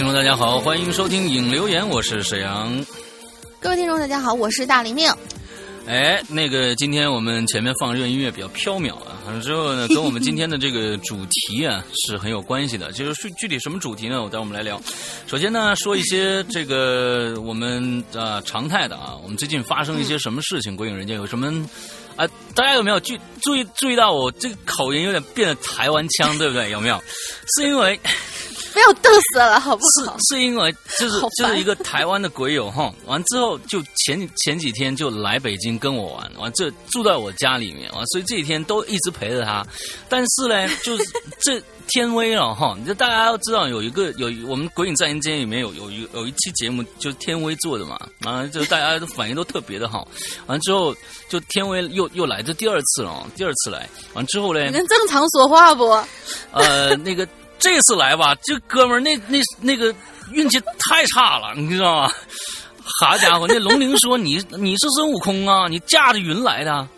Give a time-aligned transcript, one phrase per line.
[0.00, 2.86] 位听众，大家好，欢迎收听影留言，我是沈阳。
[3.60, 5.12] 各位听众，大家好，我是大玲玲。
[5.86, 12.90] 哎，那个，今天我们前面放这个音乐比较飘渺啊，之后呢， 跟我们今天的这个主题啊是很有关系的。
[12.92, 14.22] 就是具体什么主题呢？
[14.22, 14.80] 我待会儿我们来聊。
[15.26, 20.74] 首先呢，说一些这个我们啊常态的啊，我们最近发生一些什么事情？
[20.74, 21.46] 鬼影人间有什么
[22.16, 22.26] 啊？
[22.54, 26.70] 大家有没有注注意注意到我这个口音有点变得台湾腔，对不对？
[26.70, 27.02] 有没有？
[27.54, 28.00] 是因为。
[28.80, 30.16] 不要嘚瑟了，好不好？
[30.18, 39.66] 是是因为就是就是一个台湾的鬼友哈，完之后就前前几天就来北京跟我玩，完这住在我家里面，完所以这几天都一直陪着他。
[40.08, 41.04] 但是呢， 就是
[41.40, 50.08] 这天威了哈，就大家要知道有一个有我们鬼影在人间里面有有一有一期节目就是天威做的嘛，啊，就大家的反应都特别的好。
[50.46, 50.94] 完之后
[51.28, 55.84] 就天威又又来这第二次了，第二次来完之后呢，你能正常说话不？
[56.52, 57.28] 呃，那个。
[57.60, 59.94] 这次来吧，这哥们儿那那那个
[60.32, 62.12] 运气太差了，你知道吗？
[63.00, 66.88] 好家伙，那龙鳞说你你是孙悟空啊，你驾着云来的。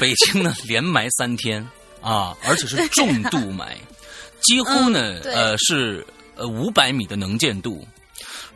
[0.00, 1.68] 北京呢连埋三天
[2.00, 3.76] 啊，而且是重度埋，
[4.40, 6.04] 几乎呢呃是
[6.36, 7.86] 呃五百米的能见度。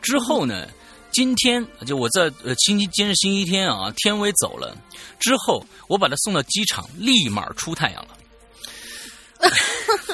[0.00, 0.66] 之后呢，
[1.12, 4.74] 今天就我在呃星期今日星期天啊，天威走了
[5.20, 8.08] 之后，我把他送到机场，立马出太阳了。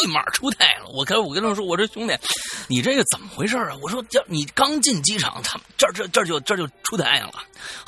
[0.00, 0.90] 立马出太阳了！
[0.90, 2.16] 我跟我跟他说：“我说兄弟，
[2.68, 7.42] 你这个怎么回事啊？”我说：“叫你刚进机场，他这这这就这就出太阳了。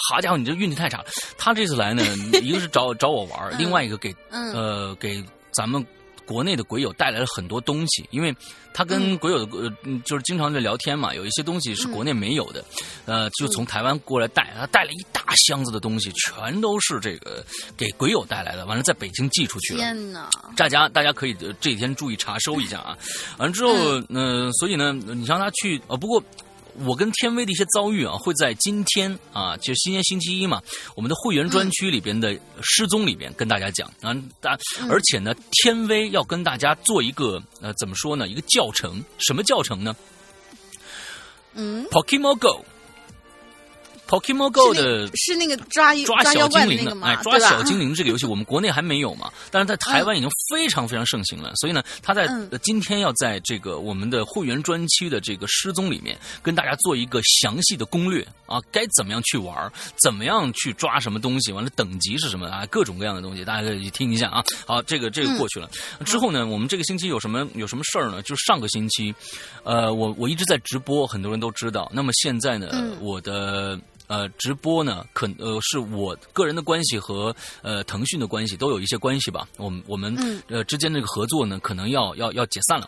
[0.09, 1.05] 好家伙，你这运气太差了！
[1.39, 2.03] 他这次来呢，
[2.43, 5.85] 一个是找找我玩，另外一个给呃给咱们。”
[6.27, 8.35] 国内的鬼友带来了很多东西，因为
[8.73, 12.65] 他跟鬼友的呃就是经常在聊天嘛，有一些东西是国内没有的，
[13.07, 17.45] 呃，就从台湾过来带，他带了一大箱子的东西，全都是这个
[17.77, 19.81] 给鬼友带来的，完了在北京寄出去了。
[19.81, 20.31] 天哪！
[20.57, 22.97] 大家大家可以这几天注意查收一下啊，
[23.39, 23.73] 完了之后，
[24.09, 26.23] 呃，所以呢，你让他去呃，不过。
[26.85, 30.61] 我跟天威的一些遭遇啊，会在今天啊，就今天星期一嘛，
[30.97, 38.27] 我们的会员专区里边的失踪里边跟大家讲啊，大而且呢，天威要跟大家做一个呃，怎么说呢？
[38.27, 39.95] 一个教程，什么教程呢？
[41.55, 42.65] 嗯，Pokemon Go。
[44.13, 51.51] Pokemon Go 的是那个抓抓小精灵的，哎，抓小精灵这个游戏，我们国内还没有嘛，但是在台湾已经非常非常盛行了。
[51.57, 52.29] 所以呢，他在
[52.63, 59.73] 今天要在这个我们的会员专区的这个失踪里面，跟大家做一个详细的攻略啊，该怎么样去玩，
[60.03, 64.45] 怎么样去抓什么东西，完了等级是什么啊，各种各样的东西，大家可以听一下啊。
[64.67, 65.71] 好，这个这个过去了
[66.05, 68.21] 之后呢，我们这个星期有什么有什么事儿呢？
[68.21, 69.15] 就是上个星期，
[69.63, 71.91] 呃，我我一直在直播，很多人都知道。
[71.95, 73.81] 那么现在呢，我的。
[74.13, 79.49] 呃，直播呢，可呃是我个人的关系和呃腾讯的关系都有一些关系吧。
[79.57, 80.15] 我们我们
[80.49, 82.87] 呃之间这个合作呢，可能要要要解散了。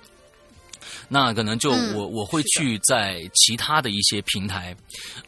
[1.09, 4.77] 那可能就我我会去在其他的一些平台，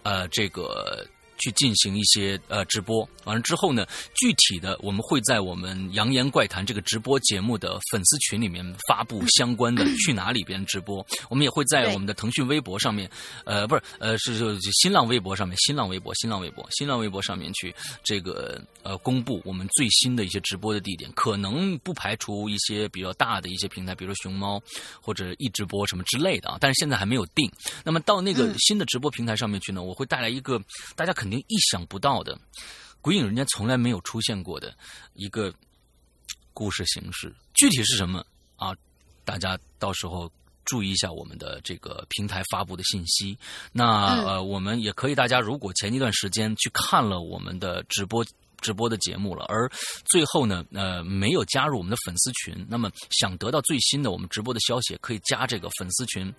[0.02, 1.06] 呃，这个。
[1.38, 11.06] 去进行一些呃直播，完了之后呢，具体的我们会在我们《扬言怪谈》这个直播节目的粉丝群里面发布相关的去哪里边直播。
[11.28, 13.10] 我们也会在我们的腾讯微博上面，
[13.44, 21.12] 呃，不是，呃，是就新浪微博上面，新浪微博，新浪微博，新浪微博上面去这个呃公布我们最新的一些直播的地点。
[21.12, 24.58] 可能不排除一些比较大的一些平台，比如说熊猫
[25.02, 27.50] 或者一直播什么之类的啊，但是现在还没有定。
[27.84, 30.58] 那么到那个新的直播平台上面去呢，我会带来一个
[30.94, 31.25] 大家可。
[31.26, 32.38] 肯定意想不到的，
[33.00, 34.72] 鬼影人家从来没有出现过的
[35.14, 35.52] 一个
[36.54, 38.72] 故事形式，具体是什么啊？
[39.24, 40.30] 大家到时候
[40.64, 43.36] 注意一下我们的这个平台发布的信息。
[43.72, 48.24] 那呃，我们也可以，大家如果前一段时间去看了我们的直播
[48.60, 49.68] 直播的节目了，而
[50.04, 56.32] 最后呢呃没有加入我们的粉丝群，那么想得到最新的我们直播的消息，可以加这个粉丝群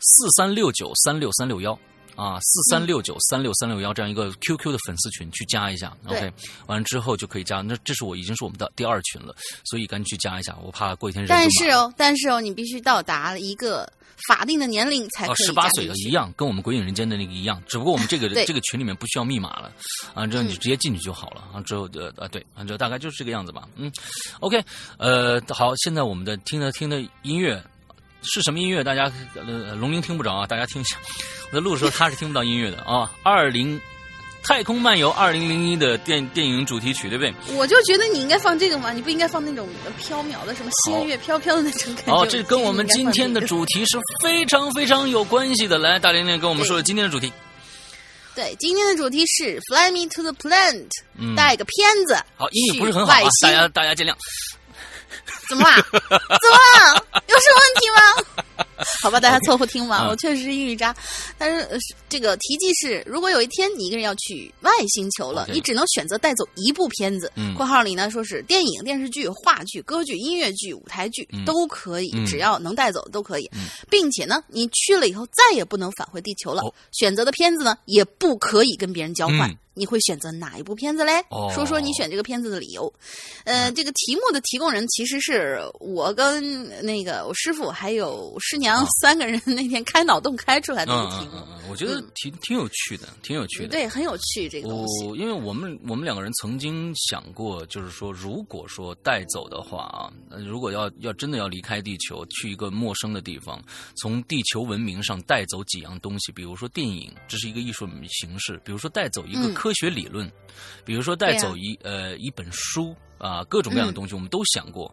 [0.00, 1.78] 四三六九三六三六幺。
[2.14, 6.32] 啊，四三六九三六三六幺这样一个 QQ 的粉丝群去加一下，OK，
[6.66, 7.60] 完了之后就可以加。
[7.62, 13.90] 那这是我已经是我们的第二群了，所以赶紧去加一下，我怕过一天人但是哦，但是哦，你必须到达一个
[14.28, 19.72] 法定的年龄才可以十八岁的一样，跟我们鬼影人间的那个一样，只不过我们这个这个群里面不需要密码了，
[20.14, 21.42] 啊，之后你直接进去就好了。
[21.52, 23.68] 啊，之后呃啊对，啊，这大概就是这个样子吧。
[23.76, 23.90] 嗯
[24.40, 24.62] ，OK，
[24.98, 27.62] 呃，好，现在我们的听的听的音乐。
[28.22, 28.82] 是什么音乐？
[28.84, 30.46] 大家呃，龙玲听不着啊！
[30.46, 30.96] 大家听一下，
[31.50, 33.10] 我在录的时候他是听不到音乐的啊。
[33.22, 33.80] 二零
[34.42, 37.32] 太空漫游二零零一的电电影主题曲，对不对？
[37.56, 42.12] 我就觉得你应该放这个嘛，你不应该放那种飘渺的什么仙乐飘飘的那种感觉。
[42.12, 45.78] 哦，这跟我们今天的主题是非常非常有关系的。
[45.78, 47.32] 来，大玲玲跟我们说说今天的主题。
[48.34, 50.88] 对，今天的主题是 Fly Me to the Planet，
[51.36, 52.14] 带个片子。
[52.36, 54.14] 好，英语不是很好啊，大家大家见谅。
[55.48, 55.76] 怎么了？
[55.92, 56.56] 怎么
[56.94, 57.06] 了？
[57.28, 58.44] 有什么问题吗？
[59.00, 60.08] 好吧，大家凑合听吧。
[60.08, 60.94] 我确实是英语渣，
[61.38, 61.68] 但是
[62.08, 67.30] 这个题记是：如果有一天你一个人要去外星球了，你只能选择带走一部片子。
[67.56, 73.48] 括号里呢说是电影、电视剧、话剧、歌剧、音乐剧、舞台剧都可以，只要能带走都可以，
[73.88, 76.62] 并且呢，你去了以后再也不能返回地球了。
[76.90, 79.48] 选择的片子呢，也不可以跟别人交换。
[79.74, 81.24] 你会选择哪一部片子嘞？
[81.54, 82.92] 说说你选这个片子的理由。
[83.44, 91.40] 呃，这个题目的提供人其实是我跟那个我师傅还有师娘三个人那天开脑洞开出来的题目。
[91.70, 93.68] 我觉得挺挺有趣的，挺有趣的。
[93.68, 95.06] 对，很有趣这个东西。
[95.16, 100.12] 因为我们我们两个人曾经想过，就是说，如果说带走的话啊，
[100.44, 103.62] 如果要要真的要离开地球，去一个陌生的地方，
[103.96, 109.61] 从地球文明上带走几样东西，比如说电影，这是一个艺术形式；比如说带走一个。
[109.62, 110.28] 科学理论，
[110.84, 114.92] 比如说带走一呃一本书啊，各种各样的东西，我们都想过，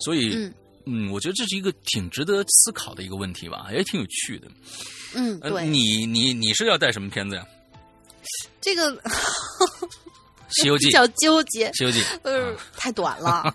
[0.00, 0.52] 所以
[0.86, 4.48] 嗯，我觉得这是一个挺值得思考的一个问题吧，也挺有趣的。
[5.14, 7.46] 嗯，对，你你你是要带什么片子呀？
[8.60, 8.90] 这个
[10.48, 13.54] 《西游记》比较纠结，《西游记》呃太短了，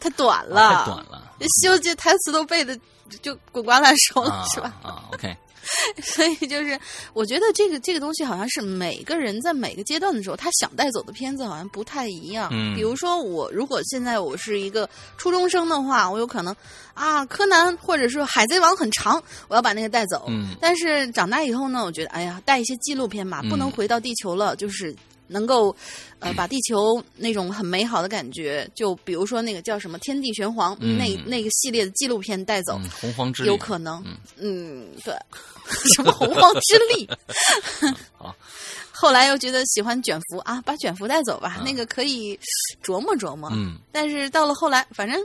[0.00, 1.30] 太短了， 太短了，
[1.60, 2.74] 《西游记》台词都背的
[3.20, 4.74] 就滚瓜烂熟了，是吧？
[4.82, 5.36] 啊，OK。
[6.02, 6.78] 所以就是，
[7.12, 12.48] 我觉得这个这个东西好像是每个人在每个阶段的时候，他想带走的片子好像不太一样。
[12.52, 16.54] 嗯，比如说我如果现在我是一个初中生的话，我有可能
[16.94, 20.24] 啊，柯南或者是海贼王很长，我要把那个带走。
[20.28, 24.94] 嗯，但是长大以后呢，我觉得哎呀，带一些纪录片嘛，不能回到地球了，就是。
[25.28, 25.74] 能够，
[26.18, 33.48] 呃，把地球那种很美好的感觉，就比如说那个叫什么《天地玄黄》那那个系列的纪录片带走，洪荒之力。
[33.48, 34.02] 有可能，
[34.36, 35.14] 嗯，对，
[35.94, 37.08] 什么洪荒之力？
[38.16, 38.34] 好，
[38.90, 42.38] 后来又觉得喜欢卷福啊，把卷福带走吧，那个可以
[42.84, 43.48] 琢磨琢磨。
[43.52, 45.20] 嗯，但是到了后来，反正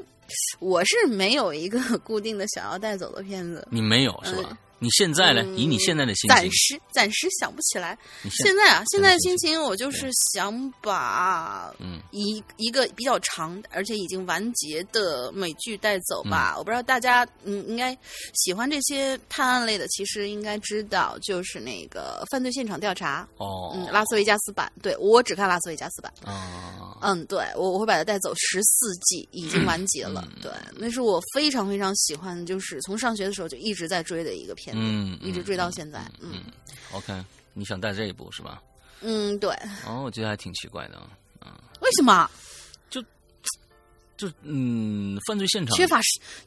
[0.59, 4.57] 我是没有一个固定的想要带走的片子，你没有是吧？
[4.83, 5.41] 你现在呢？
[5.55, 7.97] 以你现在的心情，暂时暂时想不起来。
[8.29, 16.55] 现在啊，现在的心情，我就是想把嗯一一个比较长而且已经完结的美剧带走吧。
[16.57, 17.97] 我不知道大家嗯应该
[18.33, 24.69] 喜欢这些探案类的，其实应该知道，就是那个犯罪现场调查哦，嗯，拉斯维加斯版。
[24.81, 30.27] 对我只看拉斯维加斯版哦，嗯，对我我会把它带走十四季，已经完结了。
[30.41, 34.72] 对，那是我非常非常喜欢，就是从上学的时候就一直在追的一个片。
[34.73, 36.03] 嗯，一直追到现在。
[36.19, 36.43] 嗯
[36.91, 37.13] ，OK，
[37.53, 38.61] 你想带这一部是吧？
[39.01, 39.49] 嗯，对。
[39.85, 41.01] 哦，我觉得还挺奇怪的。
[41.45, 42.29] 嗯，为什么？
[42.89, 43.01] 就
[44.15, 45.99] 就嗯，犯罪现场缺乏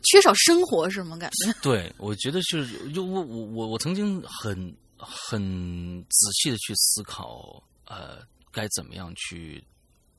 [0.03, 1.17] 缺少生活是吗？
[1.17, 1.53] 感觉？
[1.61, 8.19] 对，我觉得是，就我我我我曾经很很仔细的去思考，呃，
[8.51, 9.63] 该怎么样去。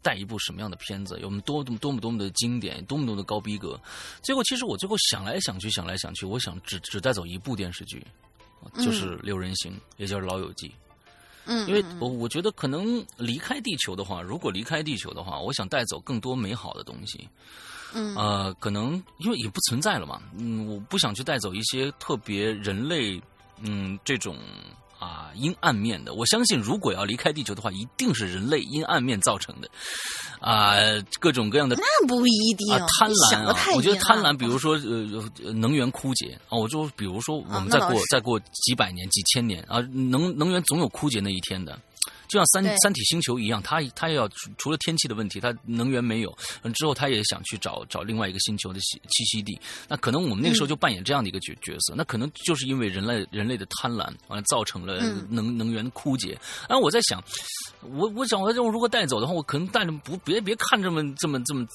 [0.07, 1.19] 带一部什么样的片子？
[1.19, 3.77] 有么多多么多么的经典，多么多么的高逼格。
[4.21, 8.01] 结果，其实我最后想来想去，想来想去，我想只只带走一部电视剧，
[8.77, 10.69] 就是《六人行》，也就是《老友记》。
[11.45, 17.27] 嗯，因为我我觉得可能离开地球的话，如果离开地球的话，我想带走更多美好的东西。
[17.93, 20.21] 嗯，呃，可能因为也不存在了嘛。
[20.37, 23.21] 嗯，我不想去带走一些特别人类，
[23.59, 24.37] 嗯，这种。
[24.99, 29.69] 啊，阴暗面的，我相信，如果要离开地球的话，一定是人类阴暗面造成的，
[30.39, 30.75] 啊，
[31.19, 36.39] 各种各样的那不一定贪婪啊，我觉得贪婪，比如说呃，能源枯竭。
[36.49, 41.77] 啊，我就比如说我们再过再过几百年、几千年啊，能能源总有枯竭那一天的。
[42.27, 46.37] 就像三三体星球一样，他他要除了天气的问题，他能源没有，
[46.73, 49.59] 之后他也想去找找另外一个星球的栖栖息地。
[49.87, 51.93] 那可能我们那个时候就扮演这样的一个角角色。
[51.95, 56.37] 那可能就是因为人类人类的贪婪，完了造成了能能源枯竭。
[56.67, 57.23] 然后我在想，
[57.81, 61.65] 我我想我如果带走的话，我可能带着不别别看这么这么这么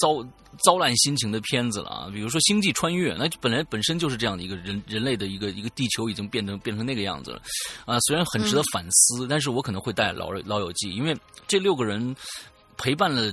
[0.00, 0.24] 糟
[0.62, 2.10] 糟烂心情的片子了啊。
[2.12, 7.42] 比如说《星际穿越》，那本来本身就是这样的一个人人类的一个一个地球已经变成变成那个样子了
[7.84, 7.98] 啊。
[8.00, 9.88] 虽然很值得反思，但是我可能会。
[9.88, 12.14] 会带老老友记，因为这六个人
[12.76, 13.32] 陪伴了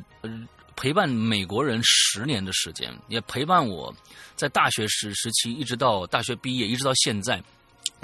[0.77, 3.93] 陪伴美国人十年的时间，也陪伴我
[4.38, 7.43] 在大学时时期，一直到大学毕业，一直到现在。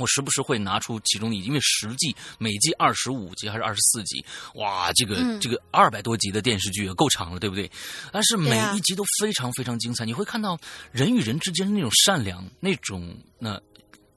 [0.02, 7.70] 我时不时会拿出其中的，因为十季每季二十五集还是二十四集，哇，这个这个二百多集的电视剧够长了，对不对？
[8.12, 10.60] 但是每一集都非常非常精彩，你会看到
[10.92, 13.62] 人与人之间的那种善良、那种那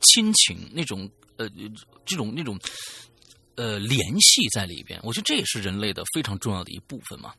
[0.01, 1.49] 亲情、那种呃
[2.05, 2.59] 这种那种。
[3.57, 7.33] 呃，联系在里边，我觉得这也是人类的非常重要的一部分嘛。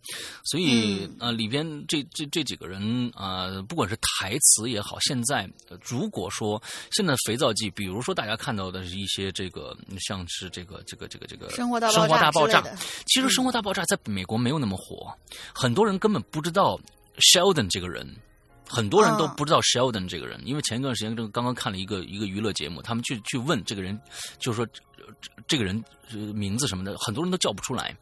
[0.45, 5.49] 所以，呃，里边这这这几个人啊，不管是台词也好，现在
[5.83, 12.63] 如果说现在肥皂剧，比如说大家看到的是一些这个，像是这个这个这个这个生活大生活大爆炸，
[13.07, 15.13] 其实生活大爆炸在美国没有那么火，
[15.53, 16.79] 很多人根本不知道
[17.17, 18.07] Sheldon 这个人。
[18.67, 23.95] 很多人都不知道 Sheldon 这个人，因为前一段时间刚刚看了一个一个娱乐节目，他们去去问这个人，
[24.39, 24.67] 就是说
[25.47, 25.83] 这个人
[26.33, 27.95] 名字什么的，很多人都叫不出来，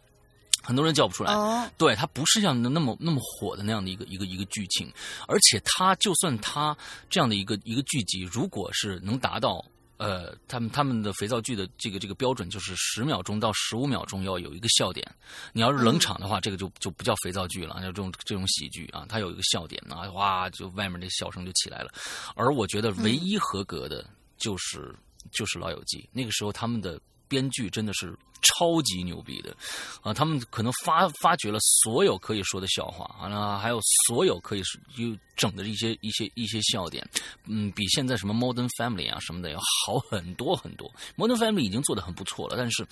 [0.62, 1.34] 很多人叫不出来。
[1.34, 4.92] 哦，对他不是像那么那么火的那样的一个一个一个剧情，
[5.28, 6.76] 而且他就算他
[7.10, 9.64] 这样的一个一个剧集，如果是能达到。
[9.98, 15.08] 呃，他们他们的肥皂剧的这个这个标准就是十秒钟到十五秒钟要有一个笑点。
[15.54, 21.92] 你要是冷场的话，这个就就不叫肥皂剧了，就这种这种喜剧啊，它有一个笑点啊，哇，就外面那笑声就起来了。
[22.36, 24.06] 而我觉得唯一合格的
[24.36, 24.94] 就是
[25.32, 28.16] 就是《老友记》，那个时候他们的编剧真的是。
[28.46, 29.56] 超级牛逼的，
[30.02, 34.62] 啊，他们可能发发掘了所有可以说的笑话，完了还有所有可以
[34.98, 37.10] 又整的一些一些一些笑点，
[37.46, 40.94] 嗯，比现在什么 Modern Family 啊什么的要好很多很多。
[41.16, 42.86] Modern Family 已经做的很不错了，但是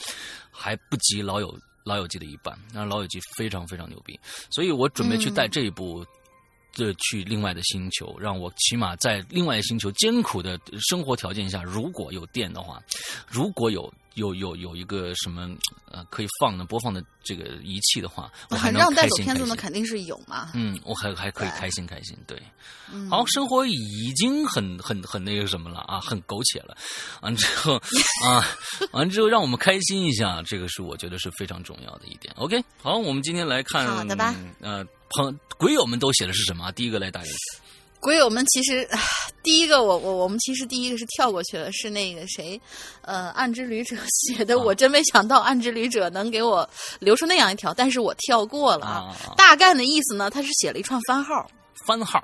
[0.50, 2.58] 还不及老友老友记的一半。
[2.72, 4.18] 那老友记非常非常牛逼，
[4.50, 6.06] 所以我准备去带这一部。
[6.72, 10.60] 这去另外的星球，让我起码在另外星球艰苦的
[10.90, 12.82] 生活条件下，如果有电的话，
[13.28, 15.50] 如果有有有有一个什么
[15.90, 20.52] 呃可以放的播放的这个仪器的话，我还能带走片子呢，肯定是有嘛。
[20.54, 22.18] 嗯，我还还可以开心开心。
[22.28, 22.42] 对，
[23.10, 26.76] 好，生活已经很很很那个什么了啊，很苟且了。
[27.22, 27.76] 完之后
[28.26, 28.46] 啊，
[28.92, 32.34] 完之后让我们开心一下，这个是我觉得是非常重要的一点。
[32.38, 34.36] OK，好，我们今天来看，好的吧？
[34.60, 34.86] 呃。
[35.14, 36.72] 朋鬼友们都写的是什么？
[36.72, 37.28] 第一个来打一
[38.02, 38.86] 鬼友们其实
[39.44, 42.60] 第一个，我我我们其实第一个是跳过去了，是那个谁，
[43.02, 44.58] 呃，暗之旅者 写的。
[44.58, 46.68] 我真没想到暗之旅者能给我
[47.00, 49.16] 留出那样一条，但是我跳过了啊。
[49.38, 51.48] 大概的意思呢，他是写了一串番号，
[51.86, 52.22] 番号。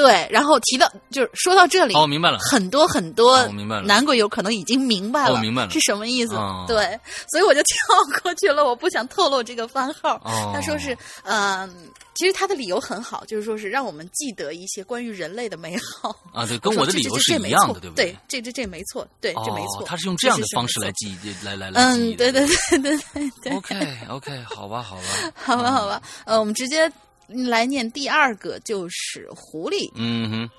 [0.00, 6.34] 对，然后提到就是说到这里，哦，明白了，很多很多，明白了，男鬼友可能已经明白了，明白了是什么意思。
[6.66, 6.98] 对，
[7.30, 7.76] 所以我就跳
[8.22, 10.20] 过去了，我不想透露这个番号。
[10.54, 11.68] 他说是，嗯，
[12.14, 16.14] 其实他的理由很好，就是说是让我们记得一些关于人类的美好。
[16.32, 18.06] 啊，对，跟我的理由是一样的，对不对？
[18.12, 19.84] 对，这这这没错，对，这没错。
[19.84, 21.80] 他是用这样的方式来记，来来来。
[21.82, 23.52] 嗯，对对对对对对。
[23.54, 25.02] OK OK，好吧好吧，
[25.34, 26.90] 好吧 好吧，呃，我们直接。
[27.30, 30.50] 来念第二个就是狐狸，嗯哼，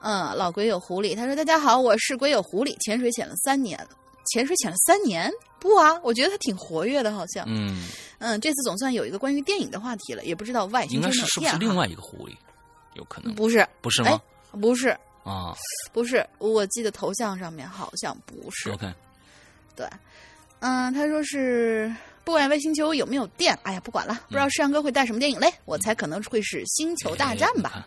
[0.00, 3.78] 嗯，老鬼有狐狸，他说：“大家好，我是鬼有狐狸，潜水潜了三年，
[4.32, 7.88] 潜水潜了三年，不啊，我觉得他挺活跃的，好像，嗯。
[8.18, 12.34] 嗯，这次总算有一个关于电影的话题了，也不知道外星人是不是另外一个狐狸，
[12.94, 13.34] 有可能。
[13.34, 14.20] 不是，不是吗？
[14.60, 14.96] 不是。
[15.24, 15.54] 啊，
[15.92, 18.92] 不是，我记得头像上面好像不是，OK，
[19.74, 19.86] 对，
[20.60, 24.18] 嗯，他说是。”不管外星球有没有电，哎呀，不管了。
[24.28, 25.52] 不知道世阳哥会带什么电影嘞？
[25.66, 27.86] 我猜可能会是《星球大战》吧。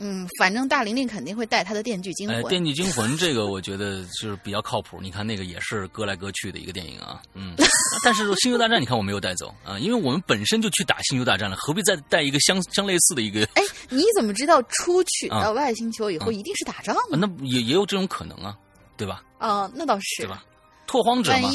[0.00, 2.36] 嗯，反正大玲玲肯定会带她的《电锯惊魂》。
[2.48, 5.00] 《电锯惊魂》这个我觉得就是比较靠谱。
[5.00, 7.20] 你看那个也是割来割去的一个电影啊。
[7.34, 7.54] 嗯，
[8.04, 13.42] 但是《星球大战》你看我没有带走啊，因为我们本身就去打《星球大战》了，何必再带一个相相类似的一个？
[13.54, 17.16] 哎，你怎么知道出去到外星球以后一定是打仗呢？
[17.16, 18.56] 那也也有这种可能啊，
[18.96, 19.22] 对吧？
[19.40, 20.44] 哦，那倒是，对吧？
[20.88, 21.50] 拓荒者嘛，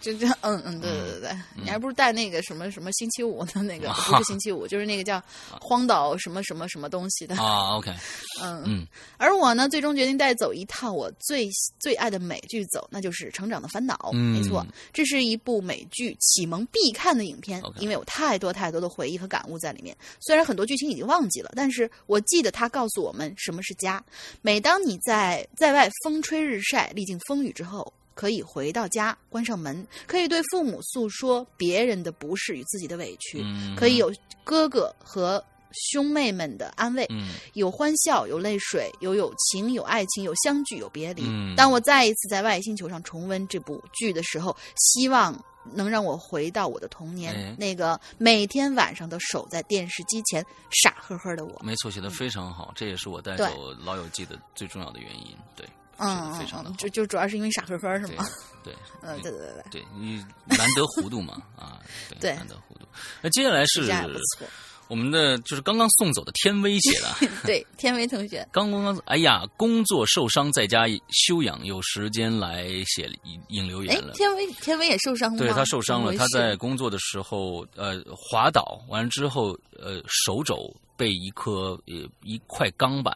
[0.00, 5.20] 就就嗯嗯，对对对对，你还不如带那个什么什么星期五的那个，不是星期五，就是那个叫
[5.60, 7.76] 荒岛什么什么什么东西的啊。
[7.76, 7.92] OK，
[8.40, 11.48] 嗯嗯，而我呢，最终决定带走一套我最
[11.80, 13.96] 最爱的美剧走，那就是《成长的烦恼》。
[14.12, 19.96] 没错，这是一部美剧启蒙必看的影片，因为有太多太多的回忆和感悟在里面。
[20.20, 24.00] 虽然很多剧情已经忘记了，但是我记得它告诉我们什么是家。
[24.40, 27.92] 每当你在在外风吹日晒、历经风雨之后。
[28.18, 33.44] 可以回到家，关上门，可以对父母诉说别人的不是与自己的委屈，
[33.76, 37.08] 可以有哥哥和兄妹们的安慰，
[37.52, 41.22] 有欢笑，有泪水，有友情，有爱情，有相聚，有别离。
[41.54, 45.32] 当我再一次在外星球上重温这部剧的时候，希望
[45.72, 50.44] 能让我回到我的童年，那个每天晚上都守在电视机前
[50.82, 51.56] 傻呵呵的我。
[51.62, 53.44] 没错，写的非常好，这也是我带走
[53.84, 55.36] 《老友记》的最重要的原因。
[55.54, 55.64] 对。
[55.98, 58.24] 嗯，非常的，就就主要是因为傻呵呵是吗？
[58.64, 61.80] 对， 嗯，对对对对，对你难得糊涂嘛啊，
[62.20, 62.86] 对，难得糊涂。
[63.20, 63.82] 那接下来是
[64.88, 67.14] 我们的就是刚刚送走的天威写的，
[67.44, 73.10] 对，天威同学 刚刚刚，哎呀，工作受伤在家休养，有时间来写
[73.48, 74.14] 引留言了。
[74.14, 83.14] 天威天威也受伤了，对他受伤了，他在工作的时候呃滑倒完了之后呃手肘被一颗呃一块钢板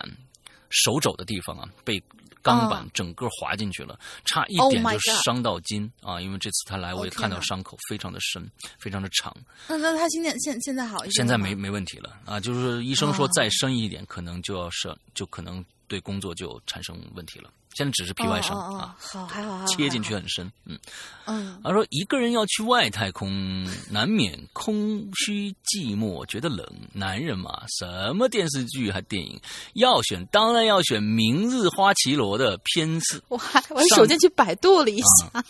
[0.68, 2.02] 手肘的地方啊被。
[2.42, 6.20] 钢板整个滑进去了，差一点就伤到筋啊！
[6.20, 8.46] 因为这次他来，我也看到伤口非常的深，
[8.78, 9.34] 非常的长。
[9.68, 11.12] 那那他现在现现在好一点？
[11.12, 12.38] 现在没没问题了啊！
[12.40, 17.50] 就是医生说再深一点，可能就要是就可能对工作就产生问题了。
[17.74, 20.78] 现在只是皮外伤啊，好还好，切进去很深，嗯
[21.26, 21.60] 嗯。
[21.64, 26.66] 他说一个人要去外太空，难免空虚寂寞，觉得冷。
[26.92, 29.40] 男人嘛，什么电视剧还电影
[29.74, 33.22] 要选，当然要选《明日花绮罗》的片子。
[33.28, 35.44] 我还我手贱去百度了一下，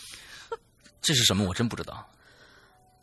[1.01, 1.43] 这是什么？
[1.45, 2.07] 我真不知道。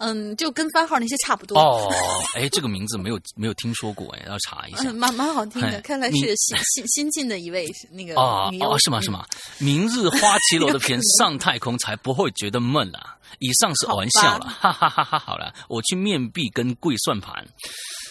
[0.01, 1.59] 嗯，就跟番号那些差不多。
[1.59, 1.93] 哦，
[2.35, 4.93] 哎，这个名字没有没有听说过，哎，要查一下。
[4.93, 9.25] 蛮蛮好听的，看来是新新新进的一位那个哦哦，是吗是吗？
[9.59, 13.17] 明日花绮 罗的片上太空才不会觉得闷啊！
[13.39, 15.19] 以上是玩笑了，哈哈哈哈！
[15.19, 17.47] 好了，我去面壁跟跪算盘。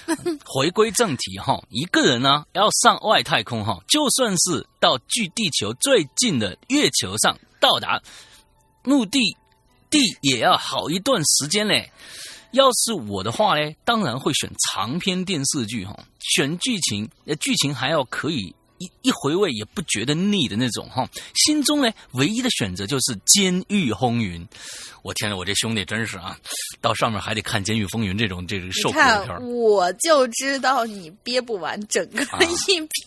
[0.46, 8.02] 回归正题哈，一个人呢要上外太空哈，就算是到距地球最近的月球上到达
[8.84, 9.20] 目的。
[9.90, 11.92] 地也要好一段时间嘞。
[12.52, 18.56] 要是我的话呢，当然会选长篇电视剧哈，选剧情，呃，剧情还要可以。
[18.80, 24.42] 一一回味也不觉得腻的那种哈，心中呢唯一的选择就是《监狱风云》。
[25.02, 26.38] 我天呐，我这兄弟真是啊，
[26.82, 32.28] 到上面还得看《监狱风云》这种这个受苦的片我就知道你憋不完整个一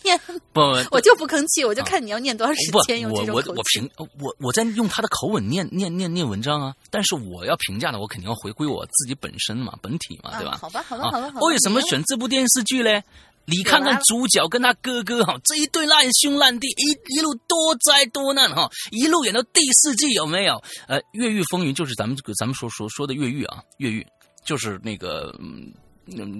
[0.01, 0.19] 篇，
[0.51, 10.57] 不， 我就不吭气，我就看你要念多长时间用这种我我我评我我在用他的口吻念念念念文章啊，但是我要评价的，我肯定要回归我自己本身嘛，本体嘛，对吧？
[10.59, 11.31] 好吧，好吧，好吧。
[11.41, 13.03] 为什么选这部电视剧嘞？
[13.45, 20.63] 你看看主角跟他哥哥哈，这一对烂兄烂弟，一一路多灾多难哈，一路演到第四季有没有？
[20.87, 24.05] 呃，越狱风云就是咱们这个咱们说说说的越狱啊，越狱
[24.45, 25.73] 就是那个嗯，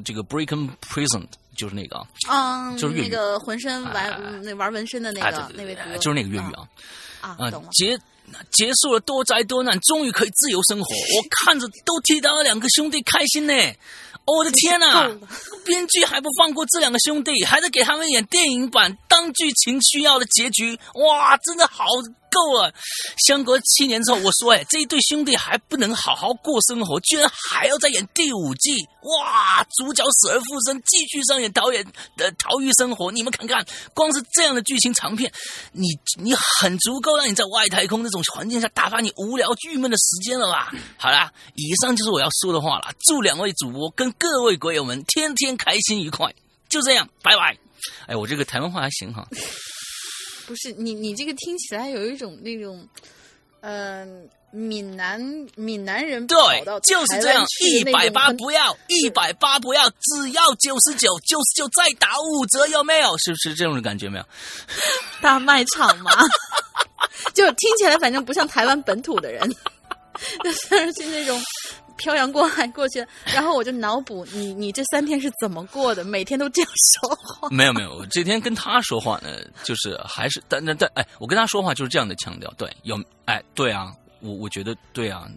[0.04, 1.26] 这个 Breaking Prison
[1.58, 1.98] 就是那个
[2.30, 6.68] 啊，嗯，就是那个浑身玩那玩纹身的那个那位哥，就是那个越狱啊。
[7.20, 7.38] 啊，
[7.72, 7.98] 结
[8.52, 10.84] 结束了多灾多难，终于可以自由生活，
[11.16, 13.54] 我看着都替他两个兄弟开心呢。
[14.26, 15.10] 我的天呐！
[15.66, 20.80] 编剧还不放过这两个兄弟，还在给他们演电影版当剧情需要的结局。
[20.96, 21.86] 哇，真的好。
[22.34, 22.74] 够了！
[23.28, 28.72] 相隔七年之后，我说：“哎，这一对兄弟还不能好好过生活，居然还要再演第五季！
[29.04, 31.86] 哇，主角死而复生，继续上演导演
[32.18, 33.12] 的逃狱生活。
[33.12, 35.32] 你们看看，光是这样的剧情长片，
[35.74, 35.88] 你
[36.22, 40.72] 你很足够让你在外太空那种环境下打发你无聊郁闷的时间了吧？
[40.98, 42.92] 好啦，以上就是我要说的话了。
[43.06, 46.34] 祝两位主播跟各位鬼友们天天开心愉快。
[46.70, 47.56] 就这样，拜拜。
[48.08, 49.28] 哎，我这个台湾话还行哈。”
[50.46, 52.88] 不是你，你这个听起来有一种那种，
[53.62, 55.20] 嗯，闽南
[55.56, 56.38] 闽南人对，
[56.84, 63.18] 就是这样，一百八不要，一百八不要，只要九十九，九十九再打五折，有没有？
[63.18, 64.10] 是不是这种感觉？
[64.10, 64.26] 没有？
[65.22, 66.12] 大卖场吗？
[67.34, 69.56] 就听起来反正不像台湾本土的人，
[70.70, 71.42] 但是那种。
[71.98, 76.04] 漂洋过海过去， 然后我就脑补你你这三天是怎么过的？
[76.04, 77.50] 每天都这样说话？
[77.54, 79.30] 没有没有，我这天跟他说话呢，
[79.64, 85.28] 就是还是但但但哎，我跟他说话就是这样的腔调，对，有哎对啊，我我觉得对啊，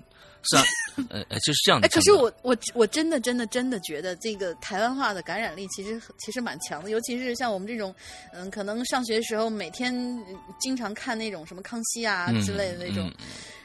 [0.51, 0.65] 是啊，
[1.11, 1.89] 呃呃就是这样的。
[1.89, 7.95] 可是我我我真的真的真的觉得这个台湾话的感染力其实其实蛮强的，尤其是像我们这种
[8.33, 9.95] 嗯，可能上学的时候每天
[10.59, 13.13] 经常看那种什么康熙啊之类的那种。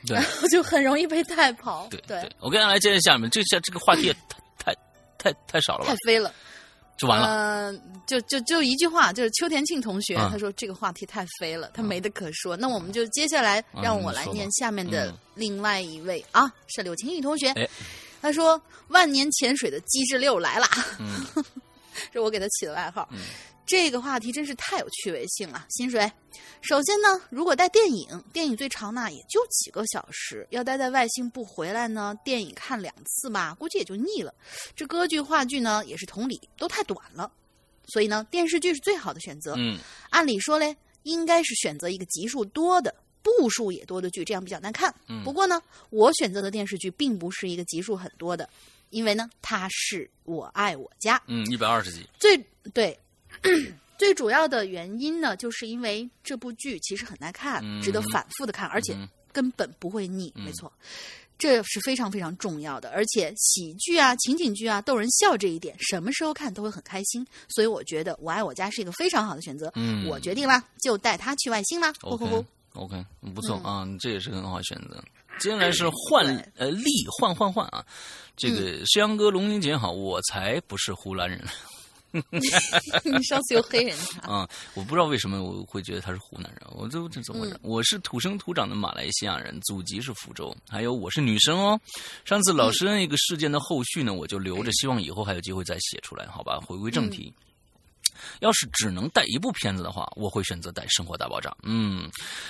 [0.07, 1.87] 然后就很容易被带跑。
[1.91, 4.15] 对对，我跟大家来接着下面，这下这个话题也
[4.57, 4.75] 太
[5.19, 5.91] 太太少了吧？
[5.91, 6.33] 太飞了，
[6.97, 7.71] 就完了。
[7.71, 12.55] 嗯，就就就一句话，就是邱田庆同学他说这个话题太飞了，他没得可说。
[12.55, 17.53] 那我们就接下来让我来念下面的另外一位啊，是柳晴雨同学。
[18.21, 20.67] 他说万年潜水的机智六来了，
[22.13, 23.09] 是我给他起的外号。
[23.71, 26.11] 这个话题真是太有趣味性了，薪水。
[26.59, 34.35] 首先呢，如果带电影，电影最长呢也就几个小时，要待在外星不回来呢，电影看两次吧，估计也就腻了。
[34.75, 37.31] 这歌剧、话剧呢也是同理，都太短了。
[37.85, 39.53] 所以呢，电视剧是最好的选择。
[39.57, 39.79] 嗯，
[40.09, 44.93] 按理说嘞，应该是选择一个集数多的、部数也多的剧，这样比较难看。
[45.07, 48.49] 嗯，不过呢，我选择的电视剧并不是一个集数很多的，
[48.89, 51.23] 因为呢，它是我爱我家。
[51.27, 52.05] 嗯，一百二十集。
[52.19, 52.37] 最
[52.73, 52.99] 对。
[53.97, 58.95] 最主要的原因呢，就是因为这部剧其实很耐看，值得反复的看，而且
[59.31, 60.33] 根本不会腻。
[60.35, 60.71] 没错，
[61.37, 62.89] 这是非常非常重要的。
[62.89, 67.25] 而且喜剧啊、情景剧啊、逗人笑这一点，什么时候看都会很开心。
[67.49, 69.71] 所以我觉得《我爱我家》是一个非常好的选择。
[69.75, 71.93] 嗯，我决定了，就带他去外星啦。
[72.01, 75.03] OK，OK，不错啊，这也是很好选择。
[75.39, 76.25] 接下来是换
[76.55, 77.83] 呃力换换换啊，
[78.35, 81.43] 这个石阳哥、龙英姐好，我才不是湖南人。
[83.03, 84.47] 你上次有黑人 啊？
[84.73, 87.59] 我不知道为什么我会觉得他是湖南人，我这这怎么回事？
[87.61, 90.55] 我是土生土长的马来西亚人，祖籍是福州。
[90.69, 91.79] 还有我是女生哦。
[92.25, 96.59] 上次老师那个事件的后续呢，我就留着，希望以后还有机会再写出来，好吧？
[96.59, 97.33] 回归正题，
[98.39, 101.49] 要是只能带一部片子的话，我会选择带《生活大爆炸》。
[101.63, 102.09] 嗯，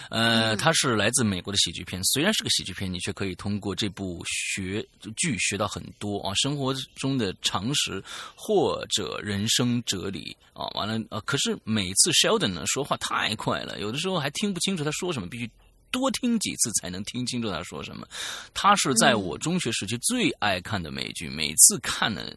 [0.09, 4.85] 呃，它是来自美国的喜剧片，虽然是个喜剧片，你却可以通过这部学
[5.17, 8.03] 剧学到很多啊，生活中的常识
[8.35, 10.65] 或者人生哲理啊。
[10.75, 15.49] 完了，呃，可是每次 Sheldon 呢说话太快了，有的时候还听不清楚他说什么，必须。
[15.91, 18.07] 多听几次才能听清楚他说什么。
[18.53, 22.31] 他是在我中学时期最爱看的美剧，每次看呢，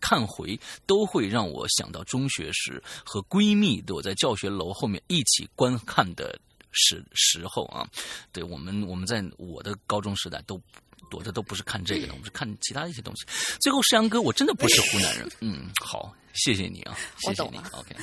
[0.00, 6.38] 看回都会让我想到中学时和闺蜜躲在教学楼后面一起观看的
[6.72, 7.88] 时时候啊。
[8.32, 10.60] 对我们，我们在我的高中时代都
[11.08, 13.24] 躲着都不是看这个的，我们是看其他一些东西。
[13.60, 15.30] 最后，山羊哥，我真的不是湖南人。
[15.40, 17.58] 嗯，好，谢谢你啊，谢谢你。
[17.70, 17.94] OK。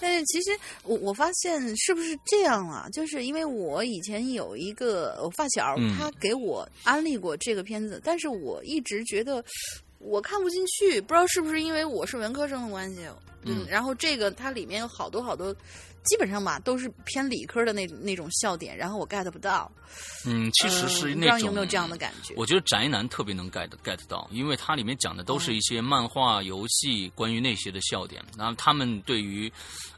[0.00, 0.50] 但是其实
[0.82, 2.88] 我我发现是不是这样啊？
[2.92, 9.44] 就是因为我以前有一个我发小，他给我安利过这个片子，但是我一直觉得
[9.98, 13.00] 我看不进去，不知道是不是因为我是文科生的关系。
[13.48, 15.54] 嗯，然后这个它里面有好多好多。
[16.06, 19.70] 基本上吧，都是偏理科的那那种笑点，然后我 get 不到。
[20.26, 22.34] 嗯，其实是那种，不知道有没有这样的感觉？
[22.36, 28.22] 我觉得宅男特别能 get get 到，因为它里面讲的都是一些漫画、游戏关于那些的笑点。
[28.36, 29.50] 然后他们对于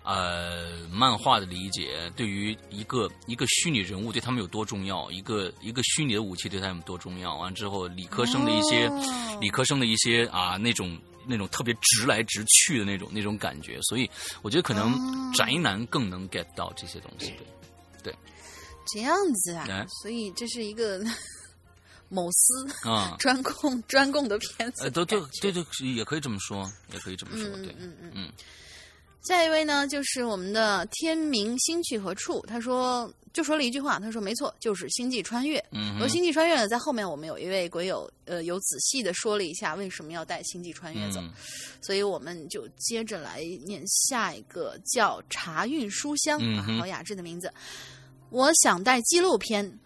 [0.02, 7.36] 呃漫画的理解，对于一个一个虚拟人物对他们有多重要，一个一个虚拟的武器对他们多重要。
[7.36, 8.90] 完之后，理科生的一些
[9.40, 10.98] 理科生的一些啊那种。
[11.28, 14.10] 那种特别直来直去的那种那种感觉，所以
[14.42, 17.34] 我觉得可能宅男更能 get 到这些东西。
[18.02, 18.16] 对，对
[18.86, 21.00] 这样子啊，所以这是一个
[22.08, 24.90] 某司啊 专供专供的片子。
[24.90, 25.64] 都都对对，
[25.94, 27.44] 也可以这么说，也可以这么说。
[27.58, 28.32] 对，嗯嗯嗯。
[29.28, 32.42] 下一位呢，就是我们的天明星去何处？
[32.48, 41.20] 他说，就说了一句话，他说：“没错，就是星际穿越。”嗯，而星际穿越呢，在后面我们有一位鬼友，呃，有仔细的说了一下为什么要带星际穿越走，
[41.82, 47.52] 所以我们就接着来念下一个叫茶韵书香啊，好雅致的名字。
[48.30, 49.78] 我想带纪录片。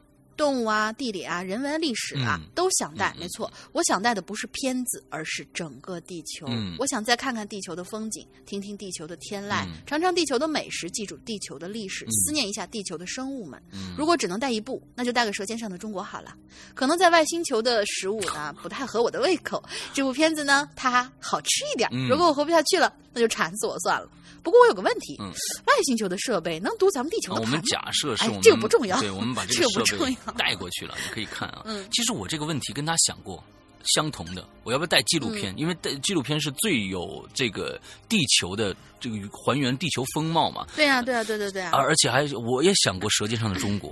[0.43, 3.15] 动物啊，地理啊，人文历史啊，都想带。
[3.17, 6.49] 没错，我想带的不是片子，而是整个地球。
[6.81, 13.63] 我想再看看地球的风景，听听地球的天籁，尝尝地球的美食，记住地球的历史，思念一下地球的生物们。
[13.97, 16.35] 如果只能带一部，那就带个《舌尖上的中国》好了。
[16.75, 19.63] 可能在外星球的食物呢， 不太合我的胃口。
[19.95, 21.89] 这部片子呢，它好吃一点。
[22.09, 24.11] 如果我活不下去了，那就馋死我算了。
[24.43, 31.63] 不过我有个问题，外星球的设备能读咱们地球的我们假设是我们这个不重要，对，我们把这个 设备带过去了，你可以看啊。
[31.65, 33.43] 嗯，其实我这个问题跟他想过
[33.85, 35.55] 相同的，我要不要带纪录片？
[35.57, 40.67] 因为带纪录片是最有这个地球的这个还原地球风貌嘛。
[40.75, 41.71] 对呀，对呀，对对对啊！
[41.73, 43.91] 而且还我也想过《舌尖上的中国》，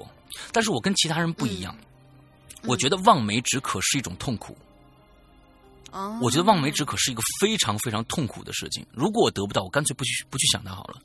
[0.53, 1.77] 但是我跟其他人不一样，
[2.65, 4.57] 我觉得望梅止渴是一种痛苦。
[6.23, 8.87] 我觉得望梅止渴是一个非常非常痛苦的事情。
[8.93, 11.01] 如果我得不到，我干脆不去不去想它好了。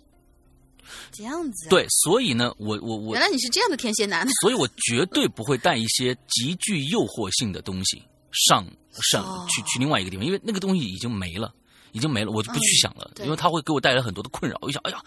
[1.11, 1.67] 这样子。
[1.69, 3.13] 对，所以呢，我我我。
[3.13, 4.27] 原来你是这样的天蝎男。
[4.41, 8.65] 所以我绝对不会带一些极具诱惑性的东西上
[9.11, 11.53] 上去去另外一个地方，因为那个东西已经没了，
[11.91, 14.57] 已经没了，我就不去想了，因为它会给我带来很多的困扰。
[14.61, 15.03] 我想，哎呀，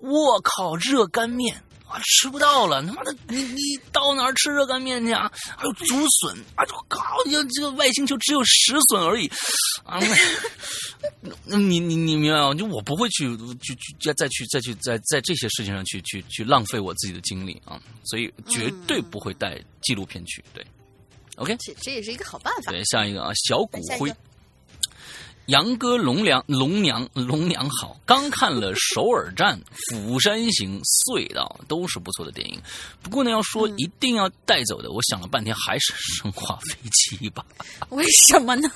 [0.00, 1.62] 我靠，热干面。
[1.92, 2.82] 啊，吃不到了！
[2.82, 3.60] 他妈的，你你
[3.92, 5.30] 到哪儿吃热干面去啊？
[5.56, 6.64] 还有竹笋啊！
[6.64, 9.30] 就靠，你这个外星球只有石笋而已
[9.84, 10.00] 啊！
[11.44, 12.54] 那 你你你明白吗？
[12.54, 17.78] 就我不会去去去再再去再去在在这些事情上去去去浪费我自己的精力啊！
[18.04, 20.42] 所以绝对不会带纪录片去。
[20.54, 20.66] 对
[21.36, 22.72] ，OK，这这也是一个好办法。
[22.72, 24.10] 对，下一个啊，小骨灰。
[25.46, 29.58] 杨哥龙娘龙娘龙娘好，刚看了《首尔站》
[29.90, 32.60] 《釜山行》《隧道》，都是不错的电影。
[33.02, 37.44] 不过呢，要说一定要带走的，我想了半天，还是《生化危机》吧。
[37.90, 38.70] 为什么呢？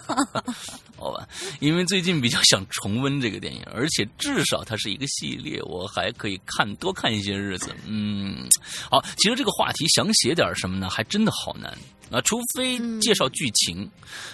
[0.97, 1.29] 好吧，
[1.61, 7.75] 因为最近比较想重温这个电影，而且至少它是一个系列，我还可以看多看一些日子。
[7.87, 8.49] 嗯，
[8.91, 11.71] 好，其实这个话题想写点什么呢，还真的好难
[12.11, 13.89] 啊，除非介绍剧情，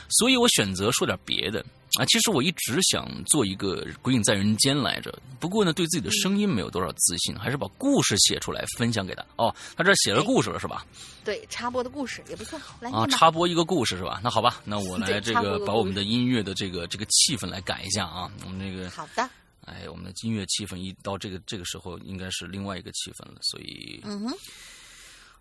[0.09, 1.65] 所以我选择说点别的。
[1.99, 9.23] 啊，其实我一直想做一个《鬼影在人间》来着，不过呢，对自己的声音没有多少自信，还是把故事写出来分享给他。
[9.37, 10.87] 哦，他这写了故事了是吧？
[11.23, 12.59] 对，插播的故事也不错。
[12.81, 14.19] 来啊，插播一个故事是吧？
[14.25, 18.31] 那好吧，那我来这个把我们的音乐的这个这个气氛来改一下啊。
[18.45, 19.29] 我们这个好的。
[19.63, 23.39] 哎，我们的音乐气氛一到这个这个时候，应该是另外一个气氛了。
[23.43, 24.37] 所以，嗯哼，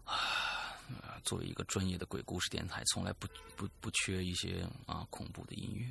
[0.06, 5.88] 啊，作为一个专业的鬼故事电台，从来不不不缺一些啊恐怖的音乐。